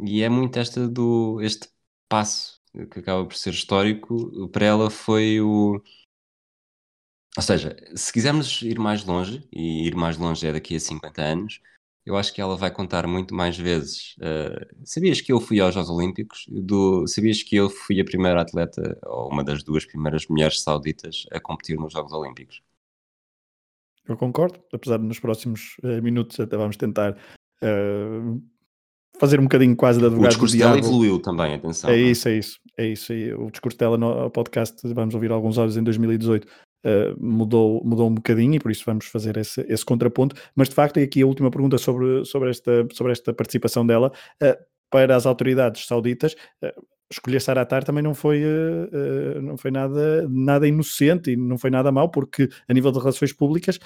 [0.00, 1.68] E é muito esta do, este
[2.08, 4.48] passo que acaba por ser histórico.
[4.50, 5.82] Para ela foi o
[7.36, 11.22] ou seja, se quisermos ir mais longe, e ir mais longe é daqui a 50
[11.22, 11.60] anos,
[12.06, 14.14] eu acho que ela vai contar muito mais vezes.
[14.18, 16.44] Uh, sabias que eu fui aos Jogos Olímpicos?
[16.48, 21.24] Do, sabias que eu fui a primeira atleta, ou uma das duas primeiras mulheres sauditas
[21.32, 22.62] a competir nos Jogos Olímpicos?
[24.06, 27.12] Eu concordo, apesar de nos próximos uh, minutos até vamos tentar
[27.62, 28.42] uh,
[29.18, 31.88] fazer um bocadinho quase da advogado O discurso dela evoluiu também, atenção.
[31.88, 33.12] É isso, é isso, é isso.
[33.38, 36.46] O discurso dela no podcast, vamos ouvir alguns olhos em 2018,
[36.84, 40.36] uh, mudou, mudou um bocadinho e por isso vamos fazer esse, esse contraponto.
[40.54, 44.12] Mas de facto, e aqui a última pergunta sobre, sobre, esta, sobre esta participação dela.
[44.42, 44.56] Uh,
[44.90, 50.26] para as autoridades sauditas, uh, escolher Saratar também não foi, uh, uh, não foi nada,
[50.28, 53.78] nada inocente e não foi nada mau, porque a nível de relações públicas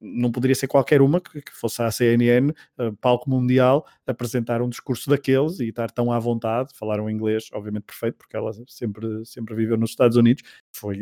[0.00, 4.68] não poderia ser qualquer uma que, que fosse a CNN, uh, palco mundial, apresentar um
[4.68, 9.24] discurso daqueles e estar tão à vontade, falar um inglês, obviamente perfeito, porque ela sempre,
[9.24, 10.98] sempre viveu nos Estados Unidos, foi,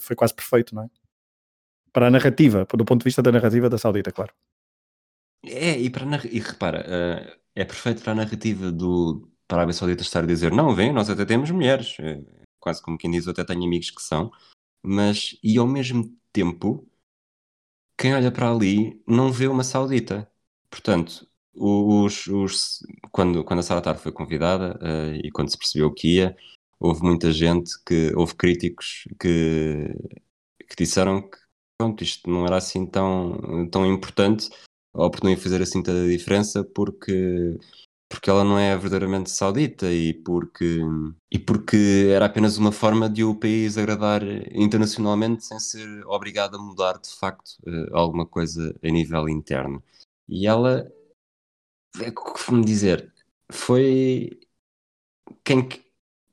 [0.00, 0.88] foi quase perfeito, não é?
[1.92, 4.32] Para a narrativa, do ponto de vista da narrativa da Saudita, claro.
[5.44, 6.84] É, e, para, e repara,
[7.54, 10.92] é perfeito para a narrativa do, para a Arábia Saudita estar a dizer não, vem,
[10.92, 12.22] nós até temos mulheres, é,
[12.60, 14.30] quase como quem diz, eu até tenho amigos que são,
[14.82, 16.86] mas e ao mesmo tempo,
[17.96, 20.30] quem olha para ali não vê uma saudita.
[20.70, 22.80] Portanto, os, os,
[23.10, 26.36] quando, quando a Saratar foi convidada uh, e quando se percebeu que ia,
[26.78, 29.88] houve muita gente que, houve críticos que,
[30.68, 31.38] que disseram que
[31.78, 34.50] pronto, isto não era assim tão, tão importante,
[34.92, 37.56] ou por não ia fazer assim tanta diferença, porque
[38.08, 40.80] porque ela não é verdadeiramente saudita e porque,
[41.30, 46.58] e porque era apenas uma forma de o país agradar internacionalmente sem ser obrigado a
[46.60, 49.82] mudar de facto uh, alguma coisa a nível interno.
[50.26, 50.90] E ela,
[52.00, 53.12] é como dizer,
[53.52, 54.40] foi
[55.44, 55.68] quem,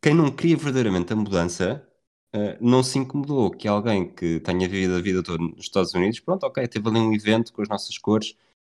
[0.01, 1.85] quem não queria verdadeiramente a mudança.
[2.33, 6.19] Uh, não se incomodou que alguém que tenha vivido a vida toda nos Estados Unidos,
[6.19, 8.35] pronto, ok, teve ali um evento com as nossas cores,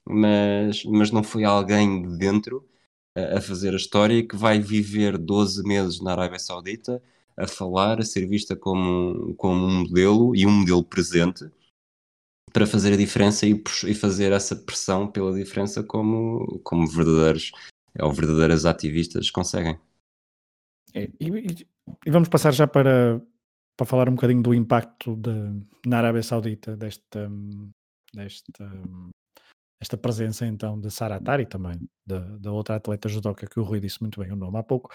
[0.07, 2.69] mas, mas não foi alguém de dentro
[3.17, 7.03] a fazer a história que vai viver 12 meses na Arábia Saudita
[7.37, 11.49] a falar, a ser vista como, como um modelo e um modelo presente
[12.53, 17.53] para fazer a diferença e, e, fazer essa pressão pela diferença como, como verdadeiros
[17.99, 19.79] ou verdadeiras ativistas conseguem.
[20.95, 21.67] E, e,
[22.07, 23.21] e, vamos passar já para,
[23.77, 25.31] para falar um bocadinho do impacto de,
[25.87, 27.31] na Arábia Saudita desta,
[28.15, 28.71] desta,
[29.81, 33.81] esta presença então de Sara Atari também, da, da outra atleta judoca que o Rui
[33.81, 34.91] disse muito bem o nome há pouco.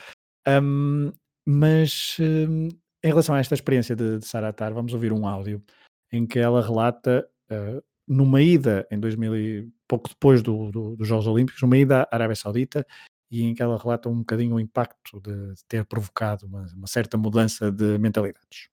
[0.47, 1.11] Um,
[1.47, 2.67] mas um,
[3.03, 5.63] em relação a esta experiência de, de Sara Atari, vamos ouvir um áudio
[6.11, 11.07] em que ela relata uh, numa ida em 2000 e pouco depois do, do, dos
[11.07, 12.85] Jogos Olímpicos, numa ida à Arábia Saudita,
[13.29, 17.17] e em que ela relata um bocadinho o impacto de, ter provocado uma, uma certa
[17.17, 18.67] mudança de mentalidades.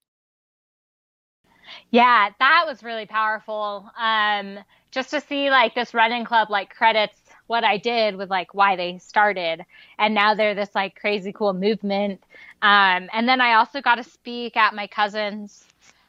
[1.91, 3.91] Yeah, that was really powerful.
[3.99, 4.59] Um,
[4.91, 8.77] just to see like this running club like credits what I did with like why
[8.77, 9.65] they started,
[9.99, 12.23] and now they're this like crazy cool movement.
[12.63, 15.65] Um, and then I also got to speak at my cousin's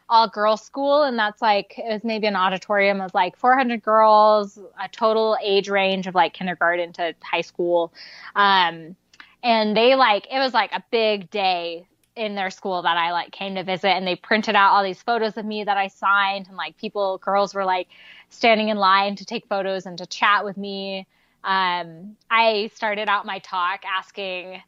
[0.10, 4.58] all girls school, and that's like it was maybe an auditorium of like 400 girls,
[4.84, 7.94] a total age range of like kindergarten to high school.
[8.36, 8.96] Um,
[9.44, 11.86] and they like it was like a big day
[12.20, 15.02] in their school that I like came to visit and they printed out all these
[15.02, 17.88] photos of me that I signed and like people girls were like
[18.30, 21.08] standing in line to take photos and to chat with me.
[21.46, 24.62] Um, I started out my talk asking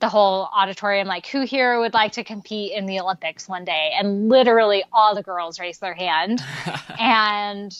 [0.00, 3.92] the whole auditorium like who here would like to compete in the Olympics one day?
[3.98, 6.42] And literally all the girls raised their hand.
[7.00, 7.72] And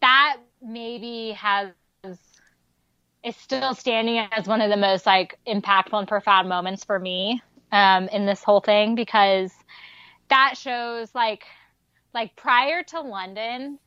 [0.00, 1.70] that maybe has
[2.02, 7.40] is still standing as one of the most like impactful and profound moments for me
[7.74, 9.52] um, in this whole thing because
[10.28, 11.44] that shows like
[12.14, 13.80] like prior to London,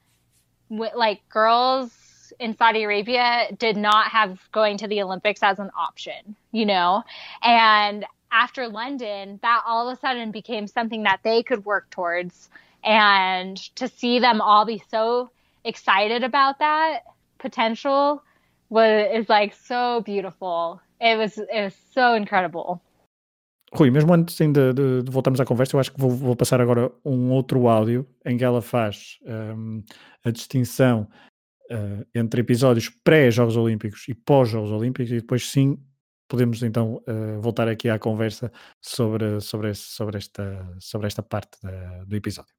[0.69, 6.36] like girls in Saudi Arabia did not have going to the Olympics as an option,
[6.52, 7.02] you know,
[7.41, 12.50] and after London, that all of a sudden became something that they could work towards.
[12.84, 15.30] And to see them all be so
[15.63, 17.04] excited about that
[17.38, 18.21] potential
[18.69, 20.82] was is like so beautiful.
[21.00, 22.82] It was it was so incredible.
[23.73, 26.62] Rui, mesmo antes ainda de, de, voltarmos à conversa, eu acho que vou, vou, passar
[26.62, 29.84] agora um outro áudio em que ela faz um,
[30.23, 31.08] a distinção
[31.71, 35.77] uh, entre episódios pré-Jogos Olímpicos e pós-Jogos Olímpicos, e depois sim
[36.30, 38.51] podemos então uh, voltar aqui à conversa
[38.82, 42.57] sobre, sobre, sobre, esta, sobre esta parte da, do episódio.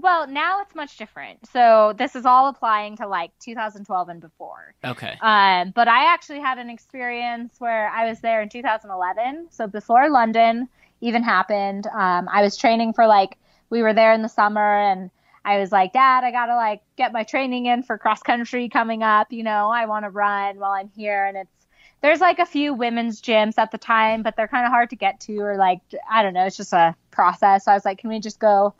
[0.00, 1.46] Well, now it's much different.
[1.52, 4.74] So this is all applying to like 2012 and before.
[4.84, 5.16] Okay.
[5.20, 9.48] Um, but I actually had an experience where I was there in 2011.
[9.50, 10.68] So before London
[11.00, 13.36] even happened, um, I was training for like
[13.68, 15.10] we were there in the summer and
[15.44, 19.02] I was like, Dad, I gotta like get my training in for cross country coming
[19.02, 19.32] up.
[19.32, 21.66] You know, I want to run while I'm here, and it's
[22.02, 24.96] there's like a few women's gyms at the time, but they're kind of hard to
[24.96, 27.64] get to, or like I don't know, it's just a process.
[27.64, 28.74] So I was like, can we just go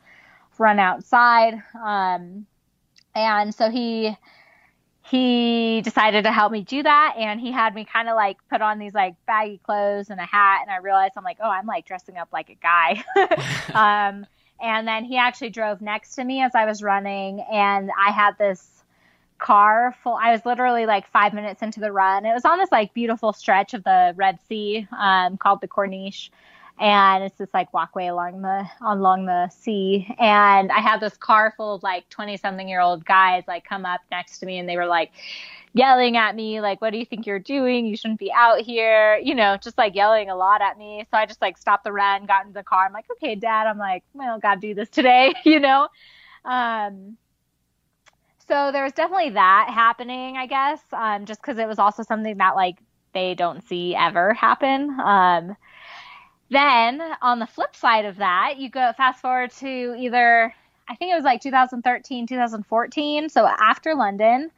[0.60, 1.54] run outside.
[1.74, 2.46] Um,
[3.14, 4.16] and so he
[5.02, 8.60] he decided to help me do that and he had me kind of like put
[8.60, 11.66] on these like baggy clothes and a hat and i realized i'm like oh i'm
[11.66, 13.02] like dressing up like a guy
[13.74, 14.24] um,
[14.62, 18.38] and then he actually drove next to me as i was running and i had
[18.38, 18.84] this
[19.38, 22.70] car full i was literally like five minutes into the run it was on this
[22.70, 26.30] like beautiful stretch of the red sea um, called the corniche
[26.80, 30.12] and it's this like walkway along the on along the sea.
[30.18, 33.84] And i had this car full of like 20 something year old guys like come
[33.84, 35.12] up next to me and they were like
[35.72, 37.86] yelling at me like what do you think you're doing?
[37.86, 41.06] You shouldn't be out here you know just like yelling a lot at me.
[41.10, 42.86] So i just like stopped the run got into the car.
[42.86, 43.66] I'm like okay dad.
[43.66, 45.88] I'm like well gotta do this today you know?
[46.44, 47.18] Um
[48.48, 52.38] so there was definitely that happening i guess um just because it was also something
[52.38, 52.80] that like
[53.12, 54.98] they don't see ever happen.
[55.00, 55.56] Um
[56.50, 60.52] then on the flip side of that, you go fast forward to either
[60.88, 63.28] I think it was like 2013, 2014.
[63.28, 64.50] So after London,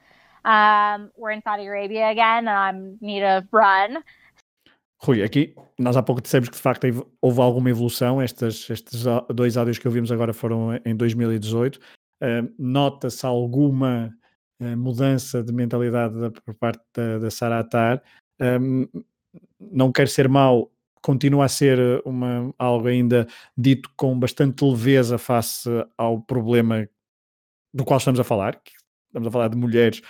[0.47, 4.03] um, we're in Saudi Arabia again, and I need a run.
[5.05, 6.87] Rui, aqui nós há pouco dissemos que de facto
[7.21, 8.23] houve alguma evolução.
[8.23, 11.79] Estes, estes dois áudios que ouvimos agora foram em 2018.
[12.23, 14.17] Uh, Nota-se alguma
[14.61, 18.03] uh, mudança de mentalidade da, por parte da, da Sara Atar.
[18.41, 18.87] Um,
[19.61, 20.71] não quero ser mau,
[21.03, 23.27] continua a ser eh, uma, algo ainda
[23.57, 26.89] dito com bastante leveza face ao problema
[27.75, 28.61] do qual estamos a falar,
[29.09, 30.07] estamos a falar de mulheres que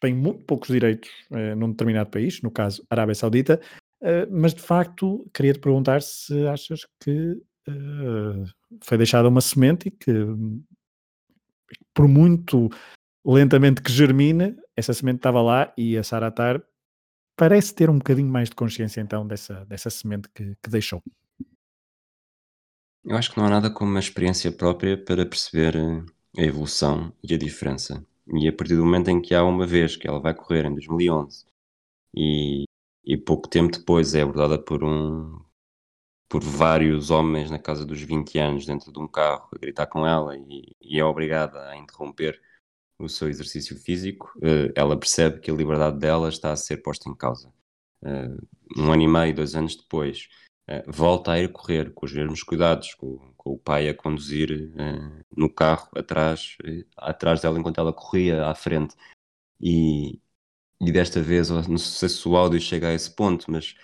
[0.00, 3.60] têm muito poucos direitos eh, num determinado país, no caso Arábia Saudita,
[4.02, 7.40] eh, mas de facto queria te perguntar se achas que
[8.82, 10.10] foi deixada uma semente e que
[11.92, 12.70] por muito
[13.22, 16.62] lentamente que germine, essa semente estava lá e a Saratar
[17.38, 21.00] parece ter um bocadinho mais de consciência então dessa, dessa semente que, que deixou.
[23.04, 26.04] Eu acho que não há nada como uma experiência própria para perceber uh,
[26.36, 28.04] a evolução e a diferença.
[28.34, 30.72] E a partir do momento em que há uma vez que ela vai correr em
[30.72, 31.46] 2011
[32.14, 32.64] e,
[33.04, 35.40] e pouco tempo depois é abordada por um
[36.28, 40.06] por vários homens na casa dos 20 anos dentro de um carro a gritar com
[40.06, 42.38] ela e, e é obrigada a interromper
[42.98, 47.08] o seu exercício físico, uh, ela percebe que a liberdade dela está a ser posta
[47.08, 47.52] em causa.
[48.02, 48.46] Uh,
[48.76, 50.28] um ano e meio, dois anos depois,
[50.68, 54.72] uh, volta a ir correr com os mesmos cuidados, com, com o pai a conduzir
[55.36, 56.56] no carro atrás,
[56.96, 58.96] atrás dela enquanto ela corria à frente.
[59.60, 60.20] E,
[60.80, 63.74] e desta vez, não sei se o áudio chega a esse ponto, mas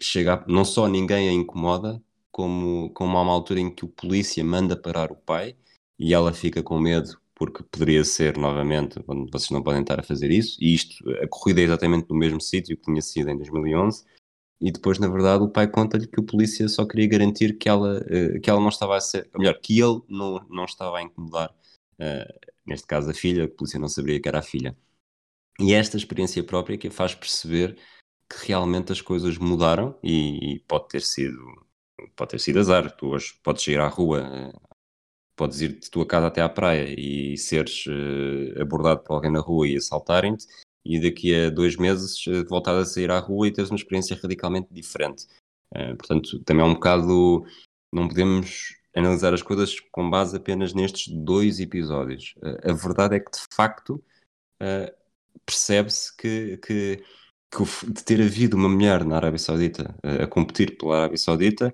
[0.00, 3.88] chega a, não só ninguém a incomoda, como, como há uma altura em que o
[3.88, 5.56] polícia manda parar o pai
[5.98, 10.30] e ela fica com medo porque poderia ser novamente, vocês não podem estar a fazer
[10.30, 14.04] isso, e isto, a corrida é exatamente no mesmo sítio que tinha sido em 2011,
[14.60, 18.00] e depois, na verdade, o pai conta-lhe que o polícia só queria garantir que ela,
[18.00, 21.02] uh, que ela não estava a ser, ou melhor, que ele não, não estava a
[21.02, 21.54] incomodar,
[22.00, 24.76] uh, neste caso a filha, que a polícia não sabia que era a filha.
[25.60, 27.76] E esta experiência própria que a faz perceber
[28.28, 31.38] que realmente as coisas mudaram e, e pode ter sido
[32.14, 32.90] pode ter sido azar.
[32.96, 34.52] Tu hoje podes ir à rua eh,
[35.38, 39.38] podes ir de tua casa até à praia e seres uh, abordado por alguém na
[39.38, 40.46] rua e assaltarem-te,
[40.84, 44.18] e daqui a dois meses uh, voltar a sair à rua e teres uma experiência
[44.20, 45.26] radicalmente diferente.
[45.72, 47.46] Uh, portanto, também é um bocado.
[47.94, 52.34] Não podemos analisar as coisas com base apenas nestes dois episódios.
[52.42, 54.02] a verdade é que, de facto,
[55.46, 57.02] percebe-se que, que,
[57.50, 61.72] que, de ter havido uma mulher na Arábia Saudita a competir pela Arábia Saudita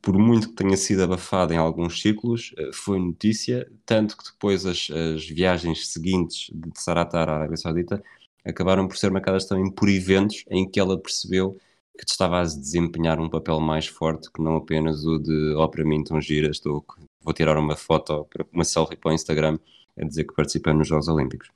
[0.00, 4.66] por muito que tenha sido abafada em alguns círculos, eh, foi notícia, tanto que depois
[4.66, 8.02] as, as viagens seguintes de Saratar à Arábia Saudita
[8.44, 11.56] acabaram por ser marcadas também por eventos em que ela percebeu
[11.96, 15.84] que estava a desempenhar um papel mais forte que não apenas o de oh, para
[15.84, 16.84] mim então gira, estou,
[17.20, 19.58] vou tirar uma foto, uma selfie para o Instagram
[19.96, 21.50] a dizer que participei nos Jogos Olímpicos.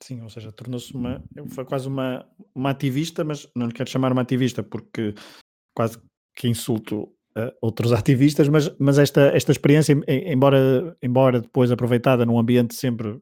[0.00, 4.12] Sim, ou seja, tornou-se uma, foi quase uma, uma ativista, mas não lhe quero chamar
[4.12, 5.14] uma ativista porque
[5.74, 5.98] quase
[6.38, 7.02] que insulto
[7.36, 13.20] uh, outros ativistas, mas, mas esta, esta experiência, embora, embora depois aproveitada num ambiente sempre,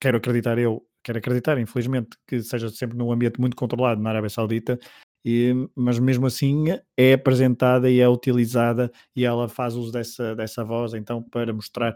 [0.00, 4.28] quero acreditar eu, quero acreditar, infelizmente, que seja sempre num ambiente muito controlado na Arábia
[4.28, 4.76] Saudita,
[5.24, 6.64] e, mas mesmo assim
[6.96, 11.94] é apresentada e é utilizada e ela faz uso dessa, dessa voz então para mostrar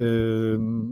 [0.00, 0.88] uh,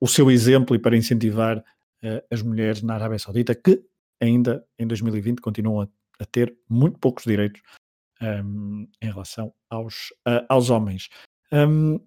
[0.00, 3.82] o seu exemplo e para incentivar uh, as mulheres na Arábia Saudita que
[4.22, 5.88] ainda em 2020 continuam a,
[6.18, 7.60] a ter muito poucos direitos
[8.22, 11.08] um, em relação aos, uh, aos homens.
[11.52, 11.98] Um,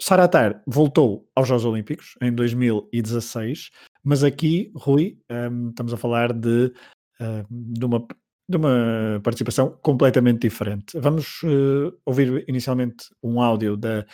[0.00, 3.70] Saratar voltou aos Jogos Olímpicos em 2016,
[4.02, 6.72] mas aqui, Rui, um, estamos a falar de,
[7.20, 8.06] uh, de, uma,
[8.48, 10.98] de uma participação completamente diferente.
[10.98, 14.06] Vamos uh, ouvir inicialmente um áudio da,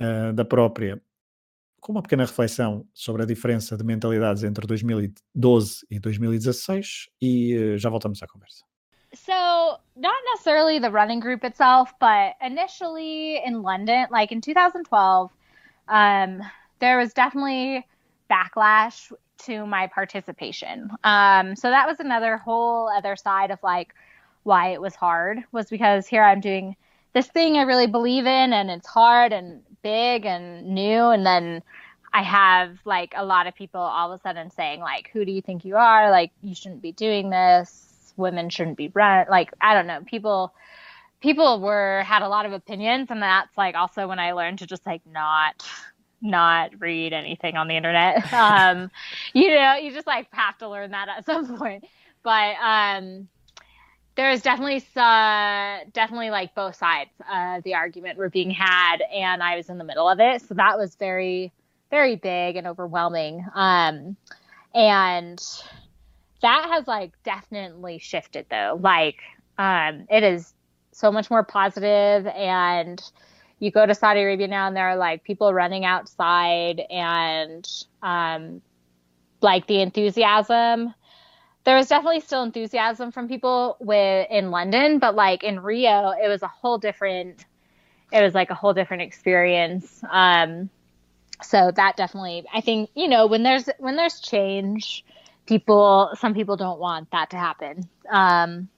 [0.00, 1.02] uh, da própria,
[1.80, 7.90] com uma pequena reflexão sobre a diferença de mentalidades entre 2012 e 2016 e já
[7.90, 8.71] voltamos à conversa.
[9.14, 15.30] So, not necessarily the running group itself, but initially in London, like in 2012,
[15.88, 16.40] um,
[16.78, 17.86] there was definitely
[18.30, 19.12] backlash
[19.44, 20.90] to my participation.
[21.04, 23.94] Um, so that was another whole other side of like
[24.44, 26.76] why it was hard was because here I'm doing
[27.12, 31.62] this thing I really believe in and it's hard and big and new and then
[32.12, 35.32] I have like a lot of people all of a sudden saying like who do
[35.32, 39.50] you think you are like you shouldn't be doing this women shouldn't be run like
[39.60, 40.00] i don't know.
[40.06, 40.52] People
[41.20, 44.66] people were had a lot of opinions and that's like also when i learned to
[44.66, 45.64] just like not
[46.20, 48.24] not read anything on the internet.
[48.32, 48.90] Um
[49.32, 51.84] you know you just like have to learn that at some point.
[52.22, 53.28] But um
[54.14, 59.56] there's definitely uh, definitely like both sides of the argument were being had and i
[59.56, 60.42] was in the middle of it.
[60.42, 61.52] So that was very
[61.90, 63.44] very big and overwhelming.
[63.54, 64.16] Um
[64.74, 65.42] and
[66.42, 68.78] that has like definitely shifted though.
[68.80, 69.18] Like
[69.58, 70.54] um, it is
[70.92, 73.02] so much more positive and
[73.58, 77.68] you go to Saudi Arabia now and there are like people running outside and
[78.02, 78.60] um,
[79.40, 80.92] like the enthusiasm.
[81.64, 86.28] There was definitely still enthusiasm from people with in London, but like in Rio, it
[86.28, 87.44] was a whole different.
[88.12, 90.02] It was like a whole different experience.
[90.10, 90.68] Um,
[91.42, 95.04] so that definitely, I think, you know, when there's when there's change,
[95.46, 97.88] people some people don't want that to happen.
[98.10, 98.68] Um,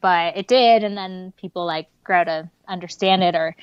[0.00, 3.54] but it did and then people like grow to understand it or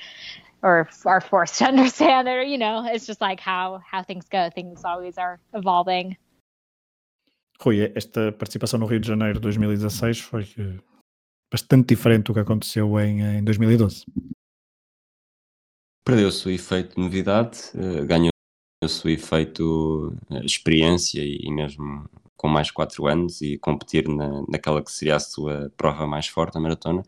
[0.62, 4.26] or are forced to understand it or you know it's just like how how things
[4.28, 4.50] go.
[4.54, 6.16] Things always are evolving.
[7.60, 10.78] Rui, esta participação no Rio de Janeiro 2016 foi eh,
[11.50, 14.04] bastante diferente do que aconteceu em, em 2012.
[16.04, 18.30] Perdeu-se o efeito de novidade, uh, ganhou
[18.82, 22.08] o seu efeito uh, experiência e, mesmo
[22.38, 26.56] com mais 4 anos e competir na, naquela que seria a sua prova mais forte,
[26.56, 27.02] a maratona,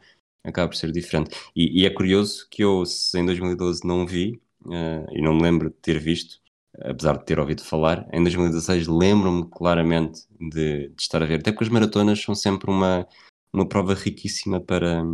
[0.44, 1.30] acaba por ser diferente.
[1.54, 5.42] E, e é curioso que eu, se em 2012 não vi, uh, e não me
[5.42, 6.40] lembro de ter visto,
[6.82, 11.52] apesar de ter ouvido falar, em 2016 lembro-me claramente de, de, estar a ver, até
[11.52, 13.06] porque as maratonas são sempre uma,
[13.52, 15.04] uma prova riquíssima para,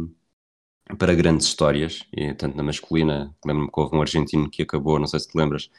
[0.98, 5.06] para grandes histórias, e tanto na masculina, lembro-me que houve um argentino que acabou, não
[5.06, 5.70] sei se te lembras,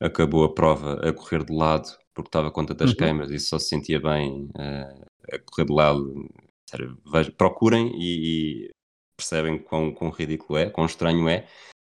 [0.00, 2.96] acabou a prova a correr de lado porque estava com tantas uhum.
[2.96, 6.28] queimas e só se sentia bem uh, a correr de lado.
[6.68, 6.98] Sério,
[7.36, 8.70] procurem e, e,
[9.16, 11.46] percebem quão, quão ridículo é, quão estranho é.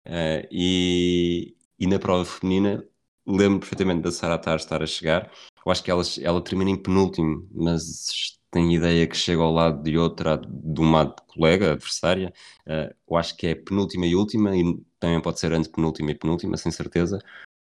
[0.08, 2.88] Uh, e, e na prova feminina
[3.26, 5.32] lembro perfeitamente da Sarah Tar estar a chegar.
[5.66, 9.82] Eu acho que ela, ela termina em penúltimo, mas tenho ideia que chega ao lado
[9.82, 12.32] de outra, de uma colega, adversária.
[12.68, 14.64] Uh, eu acho que é penúltima e última, e
[15.00, 17.20] também pode ser antepenúltima e penúltima, sem certeza.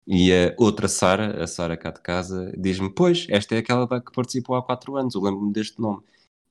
[0.08, 4.12] E a outra Sara, a Sara cá de casa, diz-me: Pois, esta é aquela que
[4.14, 6.02] participou há 4 anos, eu lembro-me deste nome.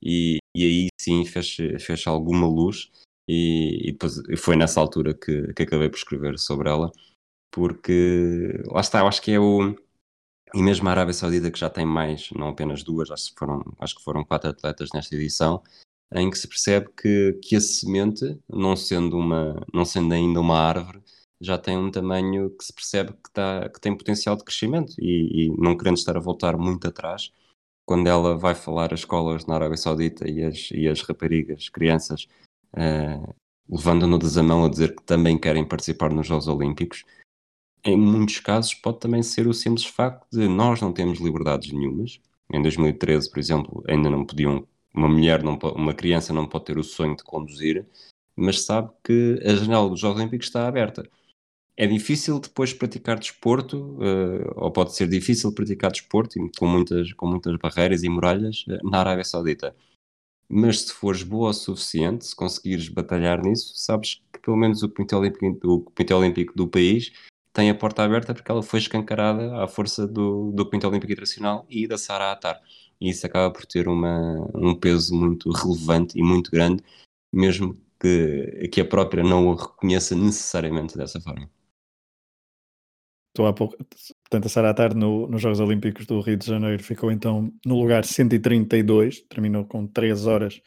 [0.01, 2.91] E, e aí sim fez, fez alguma luz,
[3.27, 6.91] e, e depois foi nessa altura que, que acabei por escrever sobre ela,
[7.51, 9.75] porque lá está, eu acho que é o.
[10.53, 13.63] E mesmo a Arábia Saudita, que já tem mais, não apenas duas, acho que foram,
[13.79, 15.61] acho que foram quatro atletas nesta edição,
[16.13, 20.57] em que se percebe que, que a semente, não sendo, uma, não sendo ainda uma
[20.57, 21.01] árvore,
[21.39, 25.45] já tem um tamanho que se percebe que, tá, que tem potencial de crescimento e,
[25.45, 27.31] e, não querendo estar a voltar muito atrás,
[27.85, 32.27] quando ela vai falar às escolas na Arábia Saudita e as, e as raparigas, crianças,
[32.73, 33.33] uh,
[33.69, 37.05] levando-nos a mão a dizer que também querem participar nos Jogos Olímpicos,
[37.83, 42.19] em muitos casos pode também ser o simples facto de nós não temos liberdades nenhumas.
[42.51, 46.77] Em 2013, por exemplo, ainda não podiam, uma mulher, não, uma criança não pode ter
[46.77, 47.85] o sonho de conduzir,
[48.35, 51.09] mas sabe que a janela dos Jogos Olímpicos está aberta
[51.77, 57.27] é difícil depois praticar desporto, uh, ou pode ser difícil praticar desporto com muitas, com
[57.27, 59.75] muitas barreiras e muralhas uh, na Arábia Saudita.
[60.49, 64.89] Mas se fores boa o suficiente, se conseguires batalhar nisso, sabes que pelo menos o
[64.89, 67.11] Comitê Olímpico, Olímpico do país
[67.53, 71.65] tem a porta aberta porque ela foi escancarada à força do, do Comitê Olímpico Internacional
[71.69, 72.59] e da Sara Atar.
[72.99, 76.83] E isso acaba por ter uma, um peso muito relevante e muito grande,
[77.31, 81.47] mesmo que, que a própria não o reconheça necessariamente dessa forma.
[83.37, 86.81] Estou há pouco, portanto, a Sara Atar no, nos Jogos Olímpicos do Rio de Janeiro
[86.81, 90.59] ficou então no lugar 132, terminou com 3 horas,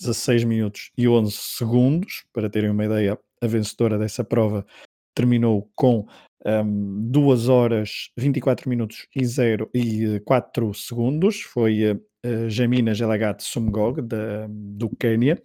[0.00, 2.24] 16 minutos e 11 segundos.
[2.32, 4.66] Para terem uma ideia, a vencedora dessa prova
[5.14, 6.04] terminou com
[6.44, 11.42] um, 2 horas, 24 minutos e, 0, e 4 segundos.
[11.42, 11.92] Foi
[12.24, 15.40] a Jamina Gelagat Sumgog, da, do Quênia.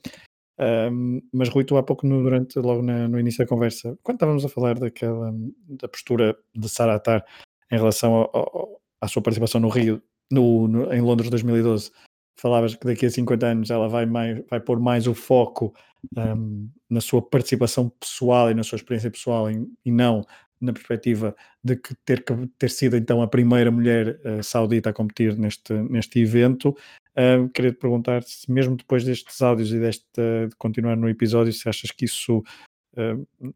[1.34, 4.46] Mas Rui, tu há pouco, no, durante, logo na, no início da conversa, quando estávamos
[4.46, 5.34] a falar daquela,
[5.68, 7.26] da postura de Saratar
[7.72, 10.02] em relação ao, ao, à sua participação no Rio,
[10.32, 11.92] no, no, em Londres 2012,
[12.40, 15.74] falavas que daqui a 50 anos ela vai, mais, vai pôr mais o foco
[16.18, 20.26] um, na sua participação pessoal e na sua experiência pessoal em, e não
[20.62, 22.24] na perspectiva de que ter,
[22.58, 26.70] ter sido então a primeira mulher uh, saudita a competir neste, neste evento.
[27.12, 31.10] Uh, queria te perguntar se, mesmo depois destes áudios e deste, uh, de continuar no
[31.10, 32.44] episódio, se achas que isso.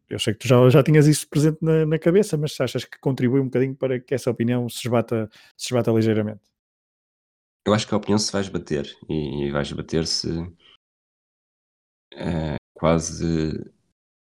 [0.08, 2.86] Eu sei que tu já, já tinhas isso presente na, na, cabeça, mas se achas
[2.86, 6.40] que contribui um bocadinho para que essa opinião se esbata, se esbata ligeiramente?
[7.66, 10.30] Eu acho que a opinião se vai esbater e, e vai esbater-se
[12.14, 13.75] uh, quase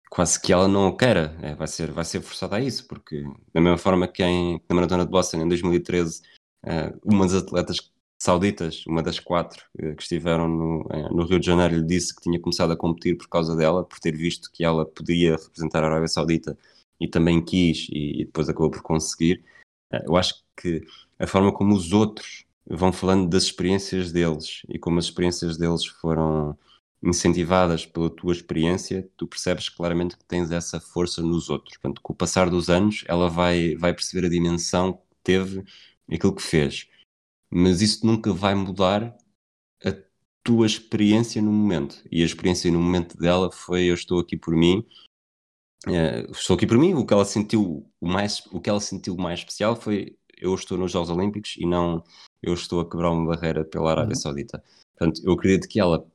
[0.09, 3.23] quase que ela não o queira, é, vai, ser, vai ser forçada a isso, porque
[3.53, 6.21] da mesma forma que em, na Maratona de Boston em 2013,
[6.65, 11.39] uh, uma das atletas sauditas, uma das quatro uh, que estiveram no, uh, no, Rio
[11.39, 14.51] de Janeiro, lhe disse que tinha começado a competir por causa dela, por ter visto
[14.51, 16.57] que ela podia representar a Arábia Saudita
[16.99, 19.43] e também quis e, e depois acabou por conseguir.
[20.05, 20.81] eu acho que
[21.19, 25.85] a forma como os outros vão falando das experiências deles e como as experiências deles
[25.85, 26.57] foram
[27.01, 31.77] incentivadas pela tua experiência, tu percebes claramente que tens essa força nos outros.
[31.77, 35.63] Portanto, com o passar dos anos, ela vai, vai perceber a dimensão que teve
[36.11, 36.87] aquilo que fez.
[37.49, 39.15] Mas isso nunca vai mudar
[39.85, 39.93] a
[40.43, 42.01] tua experiência no momento.
[42.11, 44.85] E a experiência no momento dela foi: eu estou aqui por mim.
[45.85, 46.93] Uh, estou aqui por mim.
[46.93, 50.77] O que ela sentiu o mais, o que ela sentiu mais especial foi eu estou
[50.77, 52.03] nos Jogos Olímpicos e não
[52.41, 54.21] eu estou a quebrar uma barreira pela Arábia uhum.
[54.21, 54.63] Saudita.
[54.95, 56.05] Portanto, eu acredito que ela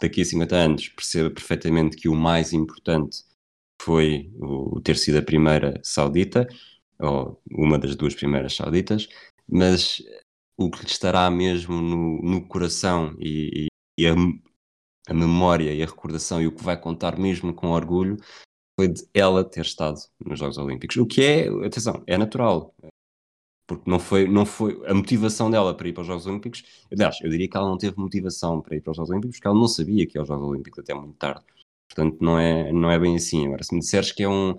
[0.00, 3.24] daqui a 50 anos perceba perfeitamente que o mais importante
[3.80, 6.46] foi o ter sido a primeira saudita,
[6.98, 9.08] ou uma das duas primeiras sauditas,
[9.48, 10.02] mas
[10.56, 13.66] o que lhe estará mesmo no, no coração e,
[13.98, 14.14] e a,
[15.08, 18.16] a, memória e a recordação e o que vai contar mesmo com orgulho
[18.78, 20.96] foi de ela ter estado nos Jogos Olímpicos.
[20.96, 22.74] O que é, atenção, é natural.
[23.66, 26.62] Porque não foi, não foi a motivação dela para ir para os Jogos Olímpicos.
[26.92, 29.48] Aliás, eu diria que ela não teve motivação para ir para os Jogos Olímpicos porque
[29.48, 31.42] ela não sabia que ia aos Jogos Olímpicos até muito tarde.
[31.88, 33.46] Portanto, não é, não é bem assim.
[33.46, 34.56] Agora, se me disseres que é um,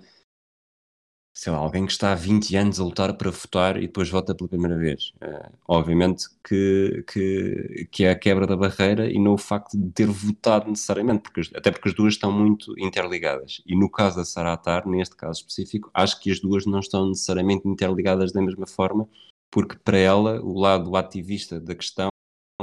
[1.37, 4.33] sei lá, alguém que está há 20 anos a lutar para votar e depois vota
[4.33, 5.13] pela primeira vez.
[5.21, 9.87] Uh, obviamente que, que, que é a quebra da barreira e não o facto de
[9.91, 13.61] ter votado necessariamente, porque, até porque as duas estão muito interligadas.
[13.67, 17.67] E no caso da Saratar, neste caso específico, acho que as duas não estão necessariamente
[17.67, 19.07] interligadas da mesma forma,
[19.51, 22.09] porque para ela, o lado ativista da questão,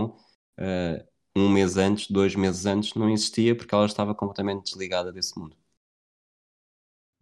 [0.00, 1.04] uh,
[1.36, 5.56] um mês antes, dois meses antes, não existia porque ela estava completamente desligada desse mundo.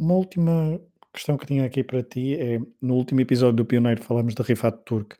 [0.01, 0.81] Uma última
[1.13, 4.79] questão que tinha aqui para ti é: no último episódio do Pioneiro falamos de Rifat
[4.85, 5.17] Turk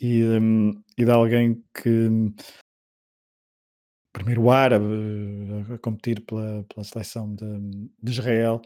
[0.00, 2.08] e, um, e de alguém que.
[4.12, 4.84] Primeiro árabe
[5.72, 7.46] a competir pela, pela seleção de,
[8.02, 8.60] de Israel.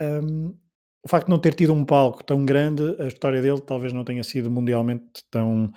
[0.00, 0.56] Um,
[1.04, 4.04] o facto de não ter tido um palco tão grande, a história dele talvez não
[4.04, 5.70] tenha sido mundialmente tão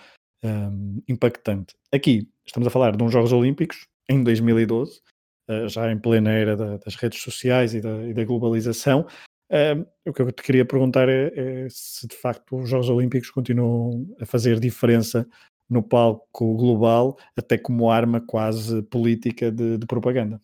[0.43, 1.75] um, impactante.
[1.93, 5.01] Aqui estamos a falar de uns Jogos Olímpicos em 2012,
[5.49, 9.05] uh, já em plena era da, das redes sociais e da, e da globalização,
[10.05, 14.07] o que eu te queria perguntar é, é, se de facto os Jogos Olímpicos continuam
[14.19, 15.27] a fazer diferença
[15.69, 20.41] no palco global, até como arma quase política de, de propaganda.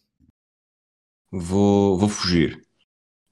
[1.32, 2.62] Vou, vou fugir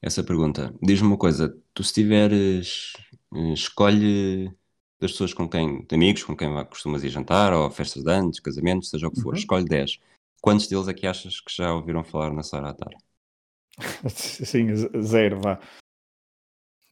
[0.01, 0.73] essa pergunta.
[0.81, 2.93] Diz-me uma coisa: tu, se tiveres,
[3.33, 4.51] eh, escolhe
[4.99, 8.89] das pessoas com quem, amigos com quem costumas ir jantar, ou festas de anos, casamentos,
[8.89, 9.39] seja o que for, uhum.
[9.39, 9.99] escolhe 10.
[10.41, 12.93] Quantos deles é que achas que já ouviram falar na Sara Atar?
[14.09, 15.59] Sim, zero, vá.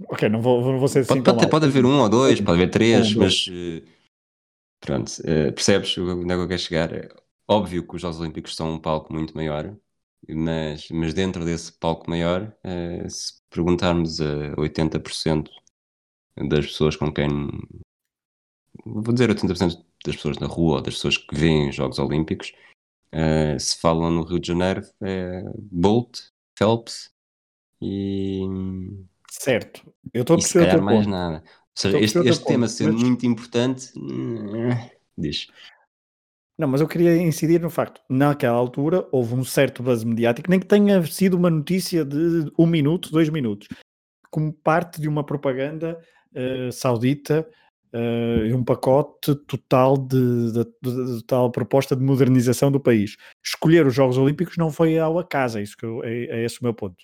[0.08, 1.22] Ok, não vou, não vou ser assim.
[1.22, 3.86] Pode, pode, pode, haver um ou dois, pode haver três, um, mas uh,
[4.80, 6.94] pronto, uh, percebes onde é que eu quero chegar?
[6.94, 7.10] É
[7.48, 9.76] óbvio que os Jogos Olímpicos são um palco muito maior,
[10.28, 15.50] mas, mas dentro desse palco maior, uh, se perguntarmos a 80%
[16.48, 17.28] das pessoas com quem
[18.86, 22.54] vou dizer 80% das pessoas na rua ou das pessoas que veem os Jogos Olímpicos,
[23.60, 26.30] se falam no Rio de Janeiro, é Bolt,
[26.60, 27.10] Phelps
[27.82, 28.42] e.
[29.32, 29.82] Certo,
[30.14, 30.66] eu estou a perceber.
[30.66, 31.10] Se calhar mais ponto.
[31.10, 31.38] nada.
[31.38, 31.44] Ou
[31.74, 33.02] seja, este, este tema ponto, ser mas...
[33.02, 33.92] muito importante.
[35.18, 35.48] Diz.
[36.58, 40.60] Não, mas eu queria incidir no facto, naquela altura houve um certo buzz mediático, nem
[40.60, 43.70] que tenha sido uma notícia de um minuto, dois minutos,
[44.30, 45.98] como parte de uma propaganda
[46.34, 47.50] uh, saudita
[47.94, 53.16] uh, um pacote total de, de, de, de, tal proposta de modernização do país.
[53.44, 56.62] Escolher os Jogos Olímpicos não foi ao acaso, é, isso que eu, é, é esse
[56.62, 57.04] o meu ponto.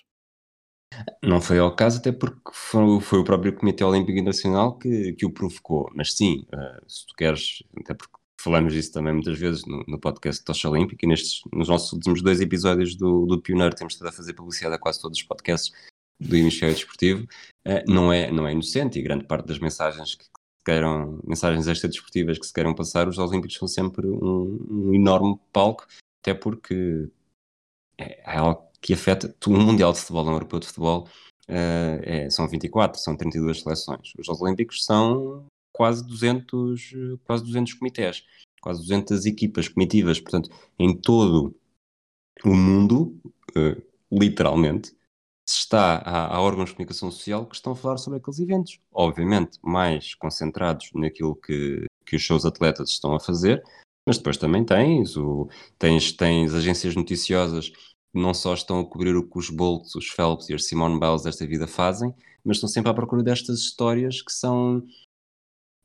[1.22, 5.26] Não foi ao caso, até porque foi, foi o próprio Comitê Olímpico Internacional que, que
[5.26, 5.90] o provocou.
[5.94, 9.98] Mas sim, uh, se tu queres, até porque falamos disso também muitas vezes no, no
[9.98, 14.08] podcast Tocha Olímpica e nestes, nos nossos últimos dois episódios do, do Pioneiro temos estado
[14.08, 15.72] a fazer publicidade a quase todos os podcasts
[16.18, 17.24] do hemisfério desportivo,
[17.66, 20.24] uh, não, é, não é inocente e grande parte das mensagens que,
[20.66, 25.86] queiram, mensagens extra-desportivas que se queiram passar, os Olímpicos são sempre um, um enorme palco,
[26.20, 27.08] até porque
[27.96, 31.08] é, é algo que afeta um Mundial de Futebol, um Europeu de Futebol,
[31.48, 34.12] uh, é, são 24, são 32 seleções.
[34.18, 36.94] Os Olímpicos são quase 200,
[37.24, 38.24] quase 200 comitês,
[38.60, 41.54] quase 200 equipas comitivas, portanto, em todo
[42.44, 43.16] o mundo,
[43.56, 44.95] uh, literalmente,
[45.48, 48.80] está, há, há, órgãos de comunicação social que estão a falar sobre aqueles eventos.
[48.92, 53.62] Obviamente, mais concentrados naquilo que, que os seus atletas estão a fazer,
[54.06, 57.76] mas depois também tens, o, tens, tens agências noticiosas que
[58.14, 61.22] não só estão a cobrir o que os Bolts, os Phelps e as Simone Biles
[61.22, 64.82] desta vida fazem, mas estão sempre à procura destas histórias que são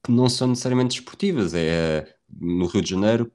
[0.03, 1.53] que não são necessariamente desportivas.
[1.53, 3.31] É, no Rio de Janeiro,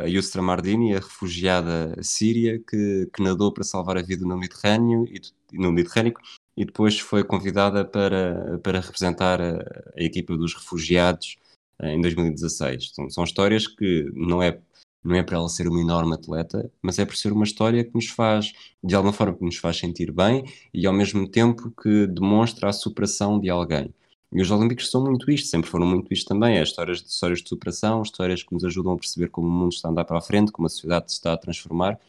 [0.00, 5.06] a Yusra Mardini, a refugiada síria que, que nadou para salvar a vida no Mediterrâneo
[5.08, 5.20] e,
[5.54, 6.14] no Mediterrâneo
[6.56, 9.58] e depois foi convidada para, para representar a,
[9.96, 11.36] a equipa dos refugiados
[11.82, 12.92] em 2016.
[13.10, 14.60] São, histórias que não é
[15.04, 17.94] não é para ela ser uma enorme atleta, mas é por ser uma história que
[17.94, 22.06] nos faz, de alguma forma, que nos faz sentir bem e ao mesmo tempo que
[22.06, 23.92] demonstra a superação de alguém.
[24.32, 26.58] E os Olímpicos são muito isto, sempre foram muito isto também.
[26.58, 29.72] É histórias de, histórias de superação, histórias que nos ajudam a perceber como o mundo
[29.72, 32.00] está a andar para a frente, como a sociedade se está a transformar.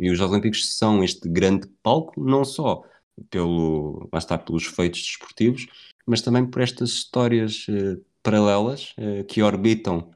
[0.00, 2.82] E os Olímpicos são este grande palco, não só
[3.28, 5.66] pelo, lá está, pelos feitos desportivos,
[6.06, 10.10] mas também por estas histórias eh, paralelas eh, que orbitam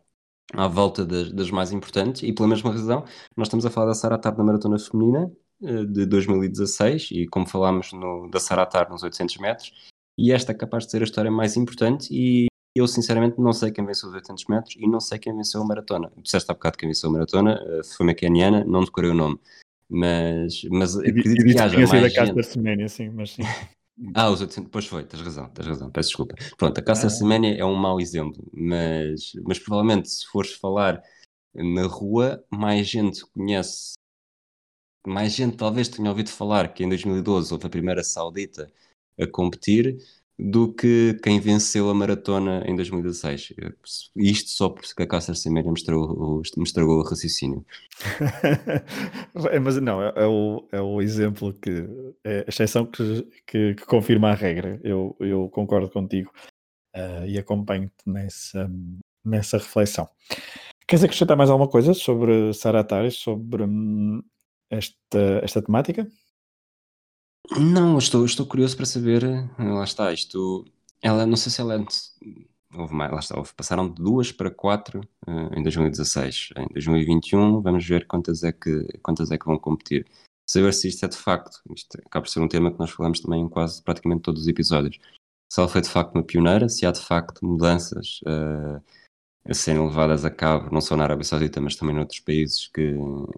[0.52, 3.04] à volta das, das, mais importantes e pela mesma razão
[3.36, 5.30] nós estamos a falar da Saratar na Maratona Feminina
[5.62, 9.72] eh, de 2016 e como falámos no, da Saratar nos 800 metros
[10.18, 13.70] e esta é capaz de ser a história mais importante e eu sinceramente não sei
[13.70, 16.10] quem venceu os 800 metros e não sei quem venceu a maratona.
[16.16, 17.60] Disseste há bocado quem venceu a maratona,
[17.96, 19.38] foi uma keniana, não decorei o nome.
[19.94, 22.42] Mas, mas acredito que haja mais da gente...
[22.42, 23.42] Semana, sim, mas sim.
[24.12, 26.34] Ah, os 800, pois foi, tens razão, tens razão, peço desculpa.
[26.58, 31.00] Pronto, a Caça Arceménia é um mau exemplo, mas, mas provavelmente se fores falar
[31.54, 33.92] na rua, mais gente conhece,
[35.06, 38.68] mais gente talvez tenha ouvido falar que em 2012 houve a primeira saudita
[39.16, 39.96] a competir
[40.38, 43.54] do que quem venceu a maratona em 2016.
[44.16, 45.80] Isto só porque a Cássio Arceméria me
[46.56, 47.64] me estragou o raciocínio.
[49.50, 51.86] É, mas não, é, é, o, é o exemplo que
[52.24, 54.80] é a exceção que, que, que confirma a regra.
[54.82, 56.32] Eu, eu concordo contigo
[56.96, 58.70] uh, e acompanho-te nessa,
[59.24, 60.08] nessa reflexão.
[60.86, 64.22] Queres acrescentar mais alguma coisa sobre Saratares, sobre hum,
[64.70, 66.06] esta, esta temática?
[67.52, 69.24] Não, estou, estou curioso para saber.
[69.24, 70.64] Eh, lá está, isto.
[71.02, 71.84] Ela, não sei se ela é.
[72.76, 76.50] Houve mais, lá está, houve, passaram de duas para quatro uh, em 2016.
[76.56, 80.06] Em 2021, vamos ver quantas é que, quantas é que vão competir.
[80.46, 81.60] Saber se isto é de facto.
[81.74, 84.48] Isto acaba por ser um tema que nós falamos também em quase praticamente todos os
[84.48, 84.98] episódios.
[85.48, 88.20] Se ela foi de facto uma pioneira, se há de facto mudanças.
[88.26, 88.80] A
[89.52, 92.94] serem levadas a cabo, não só na Arábia Saudita, mas também noutros países que,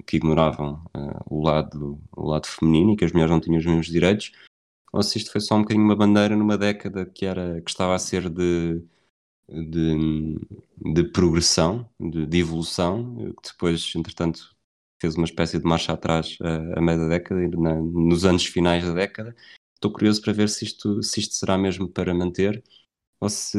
[0.07, 3.67] que ignoravam uh, o, lado, o lado feminino e que as mulheres não tinham os
[3.67, 4.31] mesmos direitos,
[4.93, 7.95] ou se isto foi só um bocadinho uma bandeira numa década que, era, que estava
[7.95, 8.81] a ser de,
[9.49, 10.39] de,
[10.95, 14.55] de progressão, de, de, evolução, que depois, entretanto,
[15.01, 18.47] fez uma espécie de marcha atrás a, a meio da década e na, nos anos
[18.47, 19.35] finais da década.
[19.75, 22.63] Estou curioso para ver se isto, se isto será mesmo para manter
[23.21, 23.59] ou se,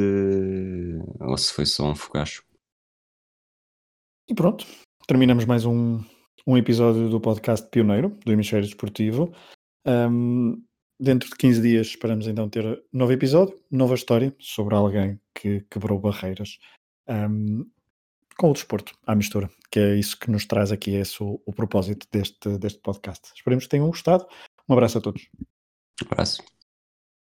[1.20, 2.43] ou se foi só um fogacho.
[4.30, 4.66] E pronto,
[5.08, 6.03] terminamos mais um,
[6.45, 9.34] um episódio do podcast Pioneiro, do Hemisfério Desportivo.
[9.86, 10.62] Um,
[10.99, 15.99] dentro de 15 dias esperamos então ter novo episódio, nova história sobre alguém que quebrou
[15.99, 16.58] barreiras
[17.08, 17.66] um,
[18.38, 21.41] com o desporto à mistura, que é isso que nos traz aqui, é esse o,
[21.45, 23.32] o propósito deste, deste podcast.
[23.36, 24.28] Esperemos que tenham gostado.
[24.70, 25.28] Um abraço a todos.
[26.03, 26.57] Um abraço.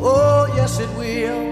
[0.00, 1.47] Oh, yes, it will.